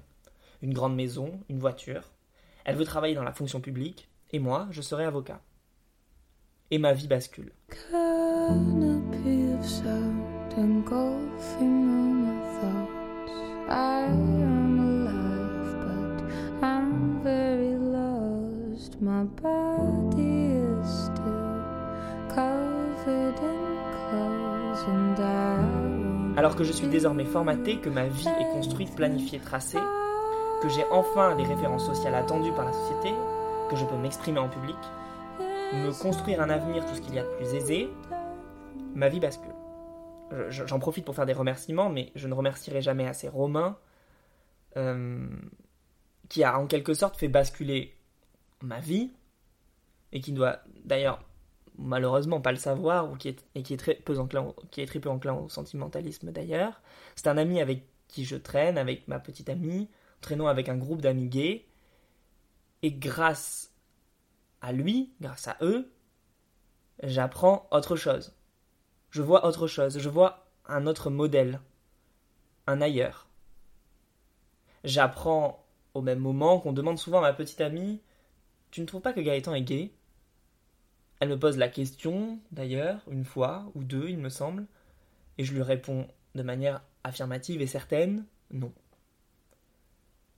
Une 0.62 0.74
grande 0.74 0.96
maison, 0.96 1.40
une 1.50 1.60
voiture. 1.60 2.04
Elle 2.64 2.78
veut 2.78 2.86
travailler 2.86 3.16
dans 3.16 3.24
la 3.24 3.34
fonction 3.34 3.60
publique, 3.60 4.10
et 4.32 4.40
moi, 4.40 4.68
je 4.72 4.82
serai 4.82 5.04
avocat. 5.04 5.42
Et 6.72 6.78
ma 6.78 6.94
vie 6.94 7.08
bascule. 7.08 7.52
Alors 26.46 26.56
que 26.56 26.64
je 26.64 26.74
suis 26.74 26.86
désormais 26.86 27.26
formaté, 27.26 27.80
que 27.80 27.90
ma 27.90 28.08
vie 28.08 28.28
est 28.28 28.52
construite, 28.52 28.94
planifiée, 28.96 29.40
tracée, 29.40 29.80
que 30.62 30.70
j'ai 30.70 30.86
enfin 30.92 31.34
les 31.34 31.44
références 31.44 31.84
sociales 31.88 32.14
attendues 32.14 32.52
par 32.52 32.66
la 32.66 32.72
société, 32.72 33.10
que 33.68 33.76
je 33.76 33.84
peux 33.84 33.98
m'exprimer 33.98 34.38
en 34.38 34.48
public, 34.48 34.76
me 35.40 35.92
construire 36.00 36.42
un 36.42 36.52
avenir, 36.52 36.86
tout 36.86 36.94
ce 36.94 37.02
qu'il 37.02 37.16
y 37.16 37.18
a 37.18 37.24
de 37.24 37.36
plus 37.38 37.52
aisé, 37.56 37.90
ma 38.94 39.10
vie 39.10 39.20
bascule. 39.20 39.56
J'en 40.50 40.78
profite 40.78 41.04
pour 41.04 41.16
faire 41.16 41.26
des 41.26 41.34
remerciements, 41.34 41.90
mais 41.90 42.12
je 42.14 42.28
ne 42.28 42.36
remercierai 42.36 42.84
jamais 42.84 43.08
assez 43.08 43.28
Romain, 43.28 43.80
euh, 44.78 45.28
qui 46.30 46.44
a 46.44 46.60
en 46.60 46.68
quelque 46.68 46.94
sorte 46.94 47.18
fait 47.18 47.28
basculer 47.28 47.98
ma 48.62 48.80
vie, 48.80 49.12
et 50.12 50.20
qui 50.20 50.32
doit 50.32 50.60
d'ailleurs 50.84 51.24
malheureusement 51.78 52.42
pas 52.42 52.52
le 52.52 52.58
savoir, 52.58 53.12
ou 53.12 53.16
qui 53.16 53.30
est, 53.30 53.46
et 53.56 53.64
qui 53.64 53.74
est, 53.74 53.78
très 53.78 53.96
peu 53.96 54.18
enclin, 54.20 54.54
qui 54.72 54.82
est 54.82 54.86
très 54.86 55.00
peu 55.00 55.10
enclin 55.10 55.34
au 55.34 55.50
sentimentalisme 55.50 56.32
d'ailleurs. 56.32 56.82
C'est 57.16 57.28
un 57.28 57.38
ami 57.38 57.62
avec 57.62 57.88
qui 58.08 58.26
je 58.26 58.36
traîne 58.36 58.78
avec 58.78 59.08
ma 59.08 59.20
petite 59.20 59.50
amie, 59.50 59.90
traînons 60.22 60.48
avec 60.48 60.70
un 60.70 60.78
groupe 60.78 61.02
d'amis 61.02 61.28
gays, 61.28 61.66
et 62.82 62.92
grâce 62.92 63.74
à 64.62 64.72
lui, 64.72 65.14
grâce 65.22 65.48
à 65.48 65.58
eux, 65.62 65.92
j'apprends 67.04 67.68
autre 67.72 67.96
chose. 67.96 68.36
Je 69.10 69.22
vois 69.22 69.46
autre 69.46 69.68
chose, 69.68 70.00
je 70.00 70.10
vois 70.10 70.48
un 70.68 70.88
autre 70.88 71.10
modèle, 71.10 71.62
un 72.68 72.82
ailleurs. 72.82 73.28
J'apprends 74.84 75.66
au 75.94 76.02
même 76.02 76.20
moment 76.20 76.60
qu'on 76.60 76.74
demande 76.74 77.00
souvent 77.00 77.20
à 77.20 77.22
ma 77.22 77.34
petite 77.34 77.62
amie 77.62 78.02
Tu 78.72 78.82
ne 78.82 78.86
trouves 78.86 79.02
pas 79.02 79.14
que 79.14 79.22
Gaëtan 79.22 79.54
est 79.54 79.62
gay? 79.62 79.92
Elle 81.20 81.30
me 81.30 81.40
pose 81.40 81.58
la 81.58 81.70
question, 81.70 82.40
d'ailleurs, 82.52 83.02
une 83.10 83.26
fois 83.26 83.72
ou 83.74 83.84
deux, 83.84 84.10
il 84.10 84.18
me 84.18 84.30
semble, 84.30 84.66
et 85.38 85.44
je 85.44 85.54
lui 85.54 85.62
réponds 85.62 86.08
de 86.36 86.44
manière 86.44 86.82
affirmative 87.04 87.62
et 87.62 87.68
certaine 87.68 88.26
Non. 88.52 88.74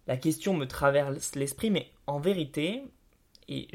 La 0.05 0.17
question 0.17 0.53
me 0.53 0.67
traverse 0.67 1.35
l'esprit, 1.35 1.69
mais 1.69 1.91
en 2.05 2.19
vérité, 2.19 2.83
et 3.49 3.67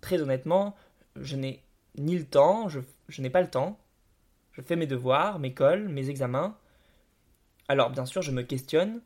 très 0.00 0.20
honnêtement, 0.20 0.76
je 1.16 1.36
n'ai 1.36 1.62
ni 1.96 2.18
le 2.18 2.24
temps, 2.24 2.68
je, 2.68 2.80
je 3.08 3.22
n'ai 3.22 3.30
pas 3.30 3.42
le 3.42 3.50
temps. 3.50 3.78
Je 4.52 4.60
fais 4.60 4.76
mes 4.76 4.86
devoirs, 4.86 5.38
mes 5.38 5.54
cols, 5.54 5.88
mes 5.88 6.10
examens. 6.10 6.58
Alors 7.68 7.90
bien 7.90 8.04
sûr, 8.04 8.20
je 8.20 8.32
me 8.32 8.42
questionne, 8.42 9.00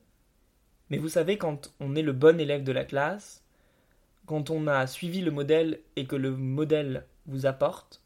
mais 0.90 0.98
vous 0.98 1.08
savez, 1.08 1.38
quand 1.38 1.72
on 1.80 1.94
est 1.94 2.02
le 2.02 2.12
bon 2.12 2.40
élève 2.40 2.64
de 2.64 2.72
la 2.72 2.84
classe, 2.84 3.44
quand 4.26 4.50
on 4.50 4.66
a 4.66 4.86
suivi 4.86 5.20
le 5.20 5.30
modèle 5.30 5.80
et 5.94 6.06
que 6.06 6.16
le 6.16 6.32
modèle 6.32 7.06
vous 7.26 7.46
apporte, 7.46 8.02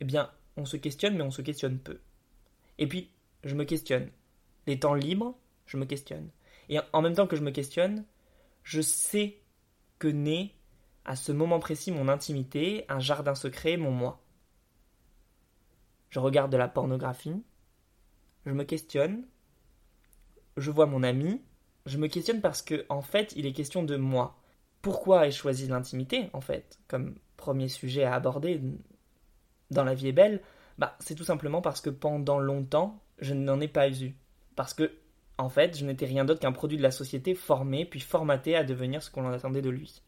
eh 0.00 0.04
bien, 0.04 0.30
on 0.56 0.64
se 0.64 0.76
questionne, 0.76 1.16
mais 1.16 1.22
on 1.22 1.30
se 1.30 1.42
questionne 1.42 1.78
peu. 1.78 2.00
Et 2.78 2.86
puis, 2.86 3.10
je 3.44 3.54
me 3.54 3.64
questionne. 3.64 4.10
Les 4.66 4.78
temps 4.78 4.94
libres, 4.94 5.36
je 5.66 5.76
me 5.76 5.84
questionne. 5.84 6.30
Et 6.68 6.78
en 6.92 7.02
même 7.02 7.14
temps 7.14 7.26
que 7.26 7.36
je 7.36 7.42
me 7.42 7.50
questionne, 7.50 8.04
je 8.62 8.80
sais 8.80 9.38
que 9.98 10.08
naît 10.08 10.54
à 11.04 11.16
ce 11.16 11.32
moment 11.32 11.60
précis 11.60 11.92
mon 11.92 12.08
intimité, 12.08 12.84
un 12.88 13.00
jardin 13.00 13.34
secret, 13.34 13.76
mon 13.76 13.90
moi. 13.90 14.22
Je 16.10 16.18
regarde 16.18 16.50
de 16.52 16.56
la 16.56 16.68
pornographie, 16.68 17.42
je 18.46 18.52
me 18.52 18.64
questionne, 18.64 19.26
je 20.56 20.70
vois 20.70 20.86
mon 20.86 21.02
ami, 21.02 21.42
je 21.86 21.98
me 21.98 22.06
questionne 22.06 22.40
parce 22.40 22.62
que 22.62 22.86
en 22.88 23.02
fait, 23.02 23.32
il 23.36 23.46
est 23.46 23.52
question 23.52 23.82
de 23.82 23.96
moi. 23.96 24.38
Pourquoi 24.80 25.26
ai-je 25.26 25.36
choisi 25.36 25.66
l'intimité 25.66 26.30
en 26.32 26.40
fait 26.40 26.78
comme 26.88 27.16
premier 27.36 27.68
sujet 27.68 28.04
à 28.04 28.14
aborder 28.14 28.60
dans 29.70 29.84
la 29.84 29.94
vie 29.94 30.08
est 30.08 30.12
belle 30.12 30.40
Bah, 30.78 30.96
c'est 31.00 31.14
tout 31.14 31.24
simplement 31.24 31.60
parce 31.60 31.80
que 31.80 31.90
pendant 31.90 32.38
longtemps, 32.38 33.00
je 33.18 33.34
n'en 33.34 33.60
ai 33.60 33.68
pas 33.68 33.88
eu. 33.88 34.14
Parce 34.56 34.74
que 34.74 34.92
en 35.36 35.48
fait, 35.48 35.76
je 35.76 35.84
n'étais 35.84 36.06
rien 36.06 36.24
d'autre 36.24 36.40
qu'un 36.40 36.52
produit 36.52 36.78
de 36.78 36.82
la 36.82 36.92
société 36.92 37.34
formé 37.34 37.84
puis 37.84 38.00
formaté 38.00 38.56
à 38.56 38.64
devenir 38.64 39.02
ce 39.02 39.10
qu'on 39.10 39.26
en 39.26 39.32
attendait 39.32 39.62
de 39.62 39.70
lui. 39.70 40.02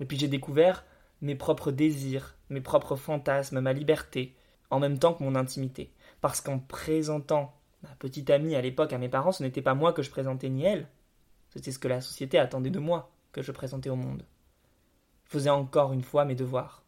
Et 0.00 0.06
puis 0.06 0.18
j'ai 0.18 0.28
découvert 0.28 0.84
mes 1.20 1.34
propres 1.34 1.72
désirs, 1.72 2.36
mes 2.48 2.60
propres 2.60 2.96
fantasmes, 2.96 3.60
ma 3.60 3.72
liberté, 3.72 4.34
en 4.70 4.80
même 4.80 4.98
temps 4.98 5.14
que 5.14 5.22
mon 5.22 5.34
intimité. 5.34 5.92
Parce 6.20 6.40
qu'en 6.40 6.58
présentant 6.58 7.54
ma 7.82 7.90
petite 7.96 8.30
amie 8.30 8.54
à 8.54 8.62
l'époque 8.62 8.92
à 8.92 8.98
mes 8.98 9.08
parents, 9.08 9.32
ce 9.32 9.42
n'était 9.42 9.62
pas 9.62 9.74
moi 9.74 9.92
que 9.92 10.02
je 10.02 10.10
présentais 10.10 10.48
ni 10.48 10.64
elle. 10.64 10.88
C'était 11.50 11.70
ce 11.70 11.78
que 11.78 11.88
la 11.88 12.00
société 12.00 12.38
attendait 12.38 12.70
de 12.70 12.78
moi 12.78 13.10
que 13.32 13.42
je 13.42 13.52
présentais 13.52 13.90
au 13.90 13.96
monde. 13.96 14.22
Faisais 15.28 15.50
encore 15.50 15.92
une 15.92 16.02
fois 16.02 16.24
mes 16.24 16.34
devoirs. 16.34 16.82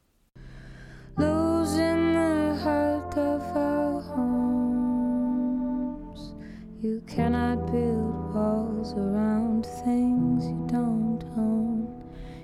You 6.80 7.02
cannot 7.08 7.66
build 7.72 8.32
walls 8.32 8.94
around 8.96 9.66
things 9.84 10.46
you 10.46 10.66
don't 10.68 11.24
own. 11.36 11.88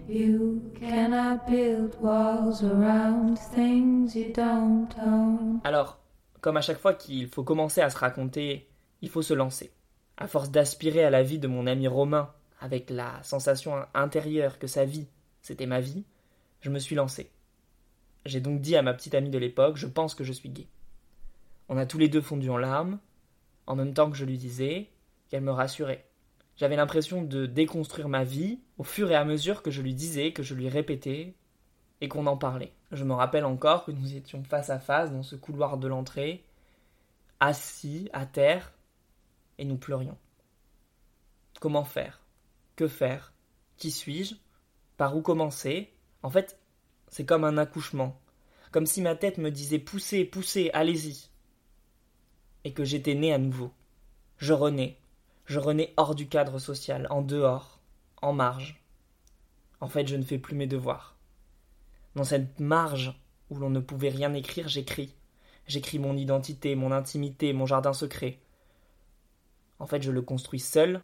You 0.09 0.61
cannot 0.75 1.47
build 1.47 1.95
walls 2.01 2.65
around 2.65 3.39
things 3.55 4.17
you 4.17 4.33
don't 4.35 4.89
own. 4.99 5.61
Alors, 5.63 6.01
comme 6.41 6.57
à 6.57 6.63
chaque 6.63 6.81
fois 6.81 6.95
qu'il 6.95 7.29
faut 7.29 7.45
commencer 7.45 7.81
à 7.81 7.91
se 7.91 7.97
raconter, 7.97 8.69
il 9.03 9.09
faut 9.09 9.23
se 9.23 9.35
lancer. 9.35 9.73
À 10.17 10.27
force 10.27 10.51
d'aspirer 10.51 11.05
à 11.05 11.11
la 11.11 11.23
vie 11.23 11.39
de 11.39 11.47
mon 11.47 11.69
ami 11.69 11.87
Romain, 11.87 12.31
avec 12.61 12.91
la 12.91 13.23
sensation 13.23 13.77
intérieure 13.95 14.59
que 14.59 14.67
sa 14.67 14.85
vie, 14.85 15.07
c'était 15.45 15.67
ma 15.67 15.81
vie, 15.81 16.05
je 16.63 16.71
me 16.71 16.79
suis 16.79 16.97
lancé. 16.97 17.31
J'ai 18.25 18.41
donc 18.41 18.63
dit 18.63 18.77
à 18.77 18.83
ma 18.83 18.95
petite 18.95 19.15
amie 19.15 19.29
de 19.29 19.37
l'époque, 19.37 19.77
je 19.77 19.87
pense 19.87 20.15
que 20.15 20.25
je 20.25 20.33
suis 20.33 20.49
gay. 20.49 20.67
On 21.69 21.77
a 21.77 21.85
tous 21.85 21.99
les 21.99 22.09
deux 22.09 22.23
fondu 22.23 22.49
en 22.49 22.57
larmes, 22.57 22.99
en 23.67 23.77
même 23.77 23.93
temps 23.93 24.11
que 24.11 24.17
je 24.17 24.25
lui 24.25 24.39
disais 24.39 24.89
qu'elle 25.29 25.43
me 25.43 25.53
rassurait. 25.53 26.09
J'avais 26.57 26.77
l'impression 26.77 27.21
de 27.21 27.45
déconstruire 27.45 28.09
ma 28.09 28.25
vie 28.25 28.59
au 28.79 28.85
fur 28.85 29.11
et 29.11 29.17
à 29.17 29.27
mesure 29.27 29.63
que 29.63 29.71
je 29.71 29.83
lui 29.83 29.95
disais, 29.95 30.33
que 30.33 30.43
je 30.43 30.55
lui 30.55 30.71
répétais 30.71 31.35
et 32.01 32.09
qu'on 32.09 32.27
en 32.27 32.39
parlait. 32.39 32.73
Je 32.91 33.05
me 33.05 33.13
rappelle 33.13 33.45
encore 33.45 33.85
que 33.85 33.93
nous 33.93 34.17
étions 34.17 34.43
face 34.45 34.71
à 34.71 34.79
face 34.79 35.13
dans 35.13 35.23
ce 35.23 35.37
couloir 35.37 35.77
de 35.77 35.89
l'entrée, 35.89 36.43
assis 37.41 38.09
à 38.15 38.25
terre, 38.25 38.73
et 39.59 39.67
nous 39.67 39.77
pleurions. 39.77 40.17
Comment 41.61 41.85
faire? 41.85 42.23
Que 42.77 42.89
faire? 42.89 43.35
Qui 43.77 43.91
suis-je? 43.91 44.37
Par 44.97 45.17
où 45.17 45.23
commencer 45.23 45.93
En 46.23 46.31
fait, 46.31 46.59
c'est 47.09 47.25
comme 47.25 47.45
un 47.45 47.59
accouchement, 47.59 48.21
comme 48.73 48.87
si 48.87 49.03
ma 49.03 49.15
tête 49.15 49.39
me 49.39 49.51
disait 49.51 49.79
poussez, 49.79 50.25
poussez, 50.25 50.71
allez-y 50.73 51.29
et 52.65 52.73
que 52.73 52.85
j'étais 52.85 53.15
né 53.15 53.33
à 53.33 53.39
nouveau. 53.39 53.71
Je 54.39 54.53
renais. 54.53 54.99
Je 55.47 55.59
renais 55.59 55.93
hors 55.97 56.15
du 56.15 56.27
cadre 56.27 56.59
social, 56.59 57.07
en 57.11 57.21
dehors, 57.21 57.79
en 58.23 58.33
marge. 58.33 58.83
En 59.81 59.89
fait, 59.89 60.09
je 60.09 60.17
ne 60.17 60.23
fais 60.23 60.39
plus 60.39 60.57
mes 60.57 60.67
devoirs. 60.67 61.17
Dans 62.15 62.25
cette 62.25 62.59
marge 62.59 63.15
où 63.51 63.57
l'on 63.57 63.71
ne 63.71 63.81
pouvait 63.81 64.09
rien 64.09 64.33
écrire, 64.33 64.69
j'écris. 64.69 65.15
J'écris 65.67 65.99
mon 65.99 66.17
identité, 66.17 66.75
mon 66.75 66.93
intimité, 66.93 67.53
mon 67.53 67.67
jardin 67.67 67.93
secret. 67.93 68.39
En 69.79 69.87
fait, 69.87 70.03
je 70.03 70.11
le 70.11 70.23
construis 70.23 70.61
seul, 70.61 71.03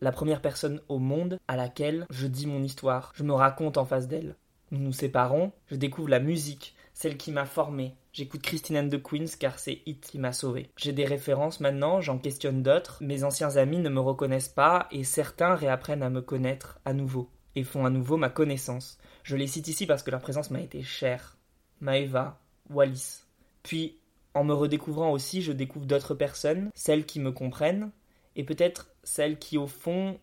la 0.00 0.12
première 0.12 0.40
personne 0.40 0.80
au 0.88 0.98
monde 0.98 1.38
à 1.48 1.56
laquelle 1.56 2.06
je 2.10 2.26
dis 2.26 2.46
mon 2.46 2.62
histoire, 2.62 3.12
je 3.14 3.24
me 3.24 3.32
raconte 3.32 3.78
en 3.78 3.84
face 3.84 4.08
d'elle. 4.08 4.36
Nous 4.70 4.78
nous 4.78 4.92
séparons, 4.92 5.52
je 5.66 5.76
découvre 5.76 6.08
la 6.08 6.20
musique, 6.20 6.74
celle 6.94 7.16
qui 7.16 7.32
m'a 7.32 7.46
formé. 7.46 7.94
J'écoute 8.12 8.42
Christine 8.42 8.78
and 8.78 8.88
the 8.88 9.02
Queens 9.02 9.36
car 9.38 9.58
c'est 9.58 9.82
It 9.86 10.00
qui 10.00 10.18
m'a 10.18 10.32
sauvé. 10.32 10.70
J'ai 10.76 10.92
des 10.92 11.04
références 11.04 11.60
maintenant, 11.60 12.00
j'en 12.00 12.18
questionne 12.18 12.62
d'autres. 12.62 12.98
Mes 13.00 13.24
anciens 13.24 13.56
amis 13.56 13.78
ne 13.78 13.88
me 13.88 14.00
reconnaissent 14.00 14.48
pas 14.48 14.88
et 14.90 15.04
certains 15.04 15.54
réapprennent 15.54 16.02
à 16.02 16.10
me 16.10 16.22
connaître 16.22 16.78
à 16.84 16.92
nouveau 16.92 17.28
et 17.56 17.64
font 17.64 17.84
à 17.84 17.90
nouveau 17.90 18.16
ma 18.16 18.30
connaissance. 18.30 18.98
Je 19.22 19.36
les 19.36 19.46
cite 19.46 19.68
ici 19.68 19.86
parce 19.86 20.02
que 20.02 20.10
leur 20.10 20.20
présence 20.20 20.50
m'a 20.50 20.60
été 20.60 20.82
chère. 20.82 21.36
Maeva, 21.80 22.40
Wallis. 22.70 23.24
Puis, 23.62 23.98
en 24.34 24.44
me 24.44 24.54
redécouvrant 24.54 25.10
aussi, 25.10 25.42
je 25.42 25.52
découvre 25.52 25.86
d'autres 25.86 26.14
personnes, 26.14 26.70
celles 26.74 27.06
qui 27.06 27.20
me 27.20 27.32
comprennent, 27.32 27.90
et 28.36 28.44
peut-être 28.44 28.93
celles 29.04 29.38
qui, 29.38 29.58
au 29.58 29.66
fond, 29.66 30.18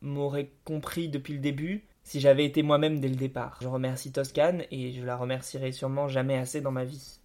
m'auraient 0.00 0.52
compris 0.64 1.08
depuis 1.08 1.34
le 1.34 1.40
début, 1.40 1.84
si 2.04 2.20
j'avais 2.20 2.44
été 2.44 2.62
moi-même 2.62 3.00
dès 3.00 3.08
le 3.08 3.16
départ. 3.16 3.58
Je 3.60 3.68
remercie 3.68 4.12
Toscane 4.12 4.64
et 4.70 4.92
je 4.92 5.04
la 5.04 5.16
remercierai 5.16 5.72
sûrement 5.72 6.08
jamais 6.08 6.36
assez 6.36 6.60
dans 6.60 6.72
ma 6.72 6.84
vie. 6.84 7.20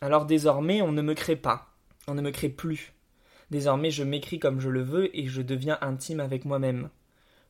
Alors 0.00 0.26
désormais, 0.26 0.82
on 0.82 0.92
ne 0.92 1.02
me 1.02 1.14
crée 1.14 1.36
pas, 1.36 1.68
on 2.08 2.14
ne 2.14 2.22
me 2.22 2.30
crée 2.30 2.48
plus. 2.48 2.92
Désormais, 3.50 3.90
je 3.90 4.02
m'écris 4.02 4.38
comme 4.38 4.60
je 4.60 4.70
le 4.70 4.82
veux 4.82 5.14
et 5.16 5.26
je 5.26 5.42
deviens 5.42 5.78
intime 5.82 6.20
avec 6.20 6.44
moi-même. 6.44 6.88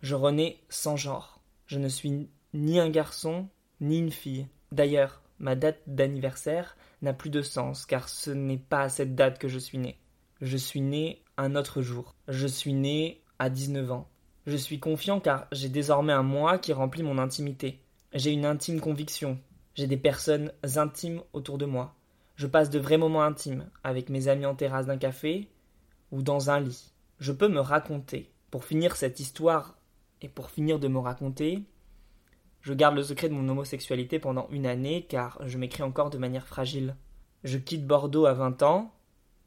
Je 0.03 0.17
renais 0.17 0.59
sans 0.69 0.97
genre. 0.97 1.41
Je 1.67 1.79
ne 1.79 1.89
suis 1.89 2.29
ni 2.55 2.81
un 2.81 2.91
garçon, 2.91 3.49
ni 3.81 3.99
une 3.99 4.11
fille. 4.11 4.49
D'ailleurs, 4.73 5.23
ma 5.39 5.55
date 5.55 5.81
d'anniversaire 5.87 6.77
n'a 7.03 7.13
plus 7.13 7.31
de 7.31 7.41
sens, 7.41 7.87
car 7.87 8.09
ce 8.09 8.31
n'est 8.31 8.59
pas 8.59 8.83
à 8.83 8.89
cette 8.89 9.15
date 9.15 9.39
que 9.39 9.49
je 9.49 9.59
suis 9.59 9.79
né. 9.79 9.97
Je 10.41 10.57
suis 10.57 10.81
né 10.81 11.23
un 11.43 11.57
autre 11.57 11.83
jour. 11.83 12.15
Je 12.29 12.47
suis 12.47 12.73
né 12.73 13.21
à 13.39 13.51
19 13.51 13.91
ans. 13.91 14.09
Je 14.47 14.57
suis 14.57 14.79
confiant 14.79 15.19
car 15.19 15.47
j'ai 15.51 15.69
désormais 15.69 16.13
un 16.13 16.23
moi 16.23 16.59
qui 16.59 16.73
remplit 16.73 17.03
mon 17.03 17.19
intimité. 17.19 17.81
J'ai 18.13 18.31
une 18.31 18.47
intime 18.47 18.81
conviction. 18.81 19.39
J'ai 19.75 19.89
des 19.89 19.97
personnes 19.97 20.53
intimes 20.77 21.21
autour 21.33 21.59
de 21.59 21.67
moi. 21.67 21.95
Je 22.37 22.47
passe 22.47 22.71
de 22.71 22.79
vrais 22.79 22.99
moments 22.99 23.25
intimes 23.25 23.69
avec 23.83 24.09
mes 24.09 24.29
amis 24.29 24.47
en 24.47 24.55
terrasse 24.55 24.87
d'un 24.87 24.99
café 24.99 25.49
ou 26.13 26.23
dans 26.23 26.51
un 26.51 26.61
lit. 26.61 26.93
Je 27.19 27.33
peux 27.33 27.49
me 27.49 27.61
raconter. 27.61 28.31
Pour 28.51 28.65
finir 28.65 28.95
cette 28.95 29.19
histoire 29.19 29.77
et 30.21 30.29
pour 30.29 30.51
finir 30.51 30.79
de 30.79 30.89
me 30.89 30.99
raconter, 30.99 31.65
je 32.61 32.75
garde 32.75 32.95
le 32.95 33.03
secret 33.03 33.29
de 33.29 33.35
mon 33.35 33.49
homosexualité 33.49 34.21
pendant 34.21 34.47
une 34.51 34.67
année 34.67 35.07
car 35.09 35.41
je 35.47 35.59
m'écris 35.59 35.83
encore 35.83 36.11
de 36.11 36.19
manière 36.19 36.47
fragile. 36.47 36.95
Je 37.43 37.59
quitte 37.59 37.87
Bordeaux 37.87 38.27
à 38.27 38.35
20 38.35 38.63
ans 38.63 38.93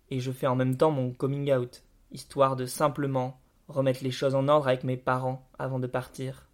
et 0.10 0.19
je 0.19 0.31
fais 0.31 0.47
en 0.47 0.55
même 0.55 0.75
temps 0.75 0.91
mon 0.91 1.12
coming 1.12 1.51
out, 1.53 1.84
histoire 2.15 2.56
de 2.56 2.65
simplement 2.65 3.39
remettre 3.67 4.04
les 4.04 4.12
choses 4.12 4.36
en 4.36 4.47
ordre 4.47 4.67
avec 4.67 4.84
mes 4.84 4.97
parents 4.97 5.47
avant 5.60 5.80
de 5.80 5.88
partir, 5.88 6.47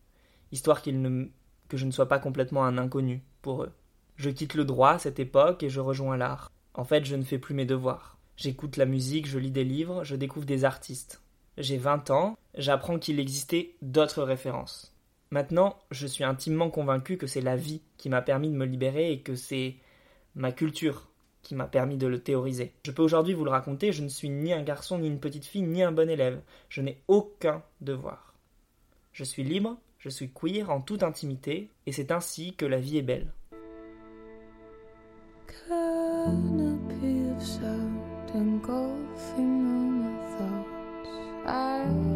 histoire 0.52 0.82
ne... 0.88 1.28
que 1.70 1.78
je 1.78 1.86
ne 1.86 1.92
sois 1.92 2.08
pas 2.08 2.20
complètement 2.20 2.66
un 2.66 2.78
inconnu 2.78 3.24
pour 3.42 3.64
eux. 3.64 3.72
Je 4.18 4.30
quitte 4.30 4.56
le 4.56 4.66
droit 4.66 4.92
à 4.92 5.00
cette 5.00 5.20
époque 5.20 5.64
et 5.64 5.70
je 5.70 5.80
rejoins 5.80 6.18
l'art. 6.18 6.52
En 6.74 6.84
fait, 6.84 7.06
je 7.06 7.16
ne 7.16 7.24
fais 7.24 7.40
plus 7.40 7.56
mes 7.56 7.66
devoirs. 7.66 8.18
J'écoute 8.38 8.78
la 8.78 8.86
musique, 8.86 9.28
je 9.28 9.40
lis 9.40 9.52
des 9.52 9.64
livres, 9.64 10.04
je 10.04 10.16
découvre 10.16 10.46
des 10.46 10.66
artistes. 10.66 11.22
J'ai 11.58 11.78
20 11.78 12.10
ans, 12.10 12.38
j'apprends 12.58 12.98
qu'il 12.98 13.20
existait 13.20 13.76
d'autres 13.82 14.24
références. 14.24 14.96
Maintenant, 15.30 15.78
je 15.92 16.08
suis 16.08 16.24
intimement 16.24 16.70
convaincu 16.70 17.18
que 17.18 17.28
c'est 17.28 17.42
la 17.42 17.56
vie 17.56 17.82
qui 17.98 18.10
m'a 18.10 18.22
permis 18.22 18.50
de 18.50 18.56
me 18.56 18.66
libérer 18.66 19.12
et 19.12 19.22
que 19.22 19.36
c'est 19.36 19.76
ma 20.36 20.52
culture 20.52 21.11
qui 21.42 21.56
m'a 21.56 21.66
permis 21.66 21.98
de 21.98 22.08
le 22.08 22.20
théoriser. 22.20 22.74
Je 22.86 22.92
peux 22.92 23.02
aujourd'hui 23.02 23.34
vous 23.34 23.46
le 23.46 23.52
raconter, 23.52 23.92
je 23.92 24.04
ne 24.04 24.10
suis 24.10 24.30
ni 24.30 24.54
un 24.54 24.64
garçon, 24.64 25.00
ni 25.00 25.08
une 25.08 25.20
petite 25.20 25.46
fille, 25.46 25.64
ni 25.64 25.84
un 25.84 25.92
bon 25.92 26.10
élève. 26.10 26.42
Je 26.70 26.82
n'ai 26.82 27.02
aucun 27.08 27.64
devoir. 27.82 28.34
Je 29.14 29.24
suis 29.24 29.44
libre, 29.44 29.78
je 30.00 30.10
suis 30.10 30.30
queer 30.30 30.70
en 30.70 30.82
toute 30.82 31.04
intimité, 31.04 31.70
et 31.86 31.92
c'est 31.92 32.12
ainsi 32.12 32.54
que 32.54 32.66
la 32.66 32.80
vie 32.80 32.98
est 32.98 33.02
belle. 33.02 33.28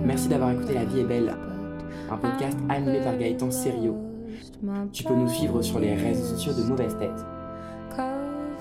Merci 0.05 0.27
d'avoir 0.29 0.51
écouté 0.51 0.73
La 0.73 0.85
vie 0.85 0.99
est 0.99 1.05
belle, 1.05 1.35
un 2.09 2.17
podcast 2.17 2.57
animé 2.69 3.01
par 3.01 3.17
Gaëtan 3.17 3.51
Serio. 3.51 3.97
Tu 4.93 5.03
peux 5.03 5.15
nous 5.15 5.29
suivre 5.29 5.61
sur 5.61 5.79
les 5.79 5.95
réseaux 5.95 6.35
sociaux 6.35 6.53
de 6.53 6.63
Mauvaise 6.63 6.97
Tête. 6.97 7.34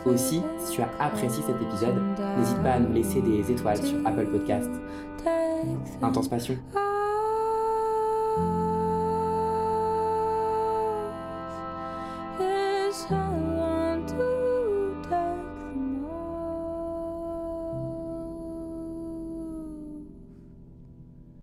Aussi, 0.06 0.42
si 0.58 0.72
tu 0.72 0.82
as 0.82 0.90
apprécié 1.00 1.42
cet 1.42 1.56
épisode, 1.62 1.94
n'hésite 2.38 2.62
pas 2.62 2.72
à 2.72 2.78
nous 2.78 2.92
laisser 2.92 3.22
des 3.22 3.50
étoiles 3.50 3.82
sur 3.82 3.96
Apple 4.06 4.26
Podcast. 4.26 4.70
Intense 6.02 6.28
Passion. 6.28 6.56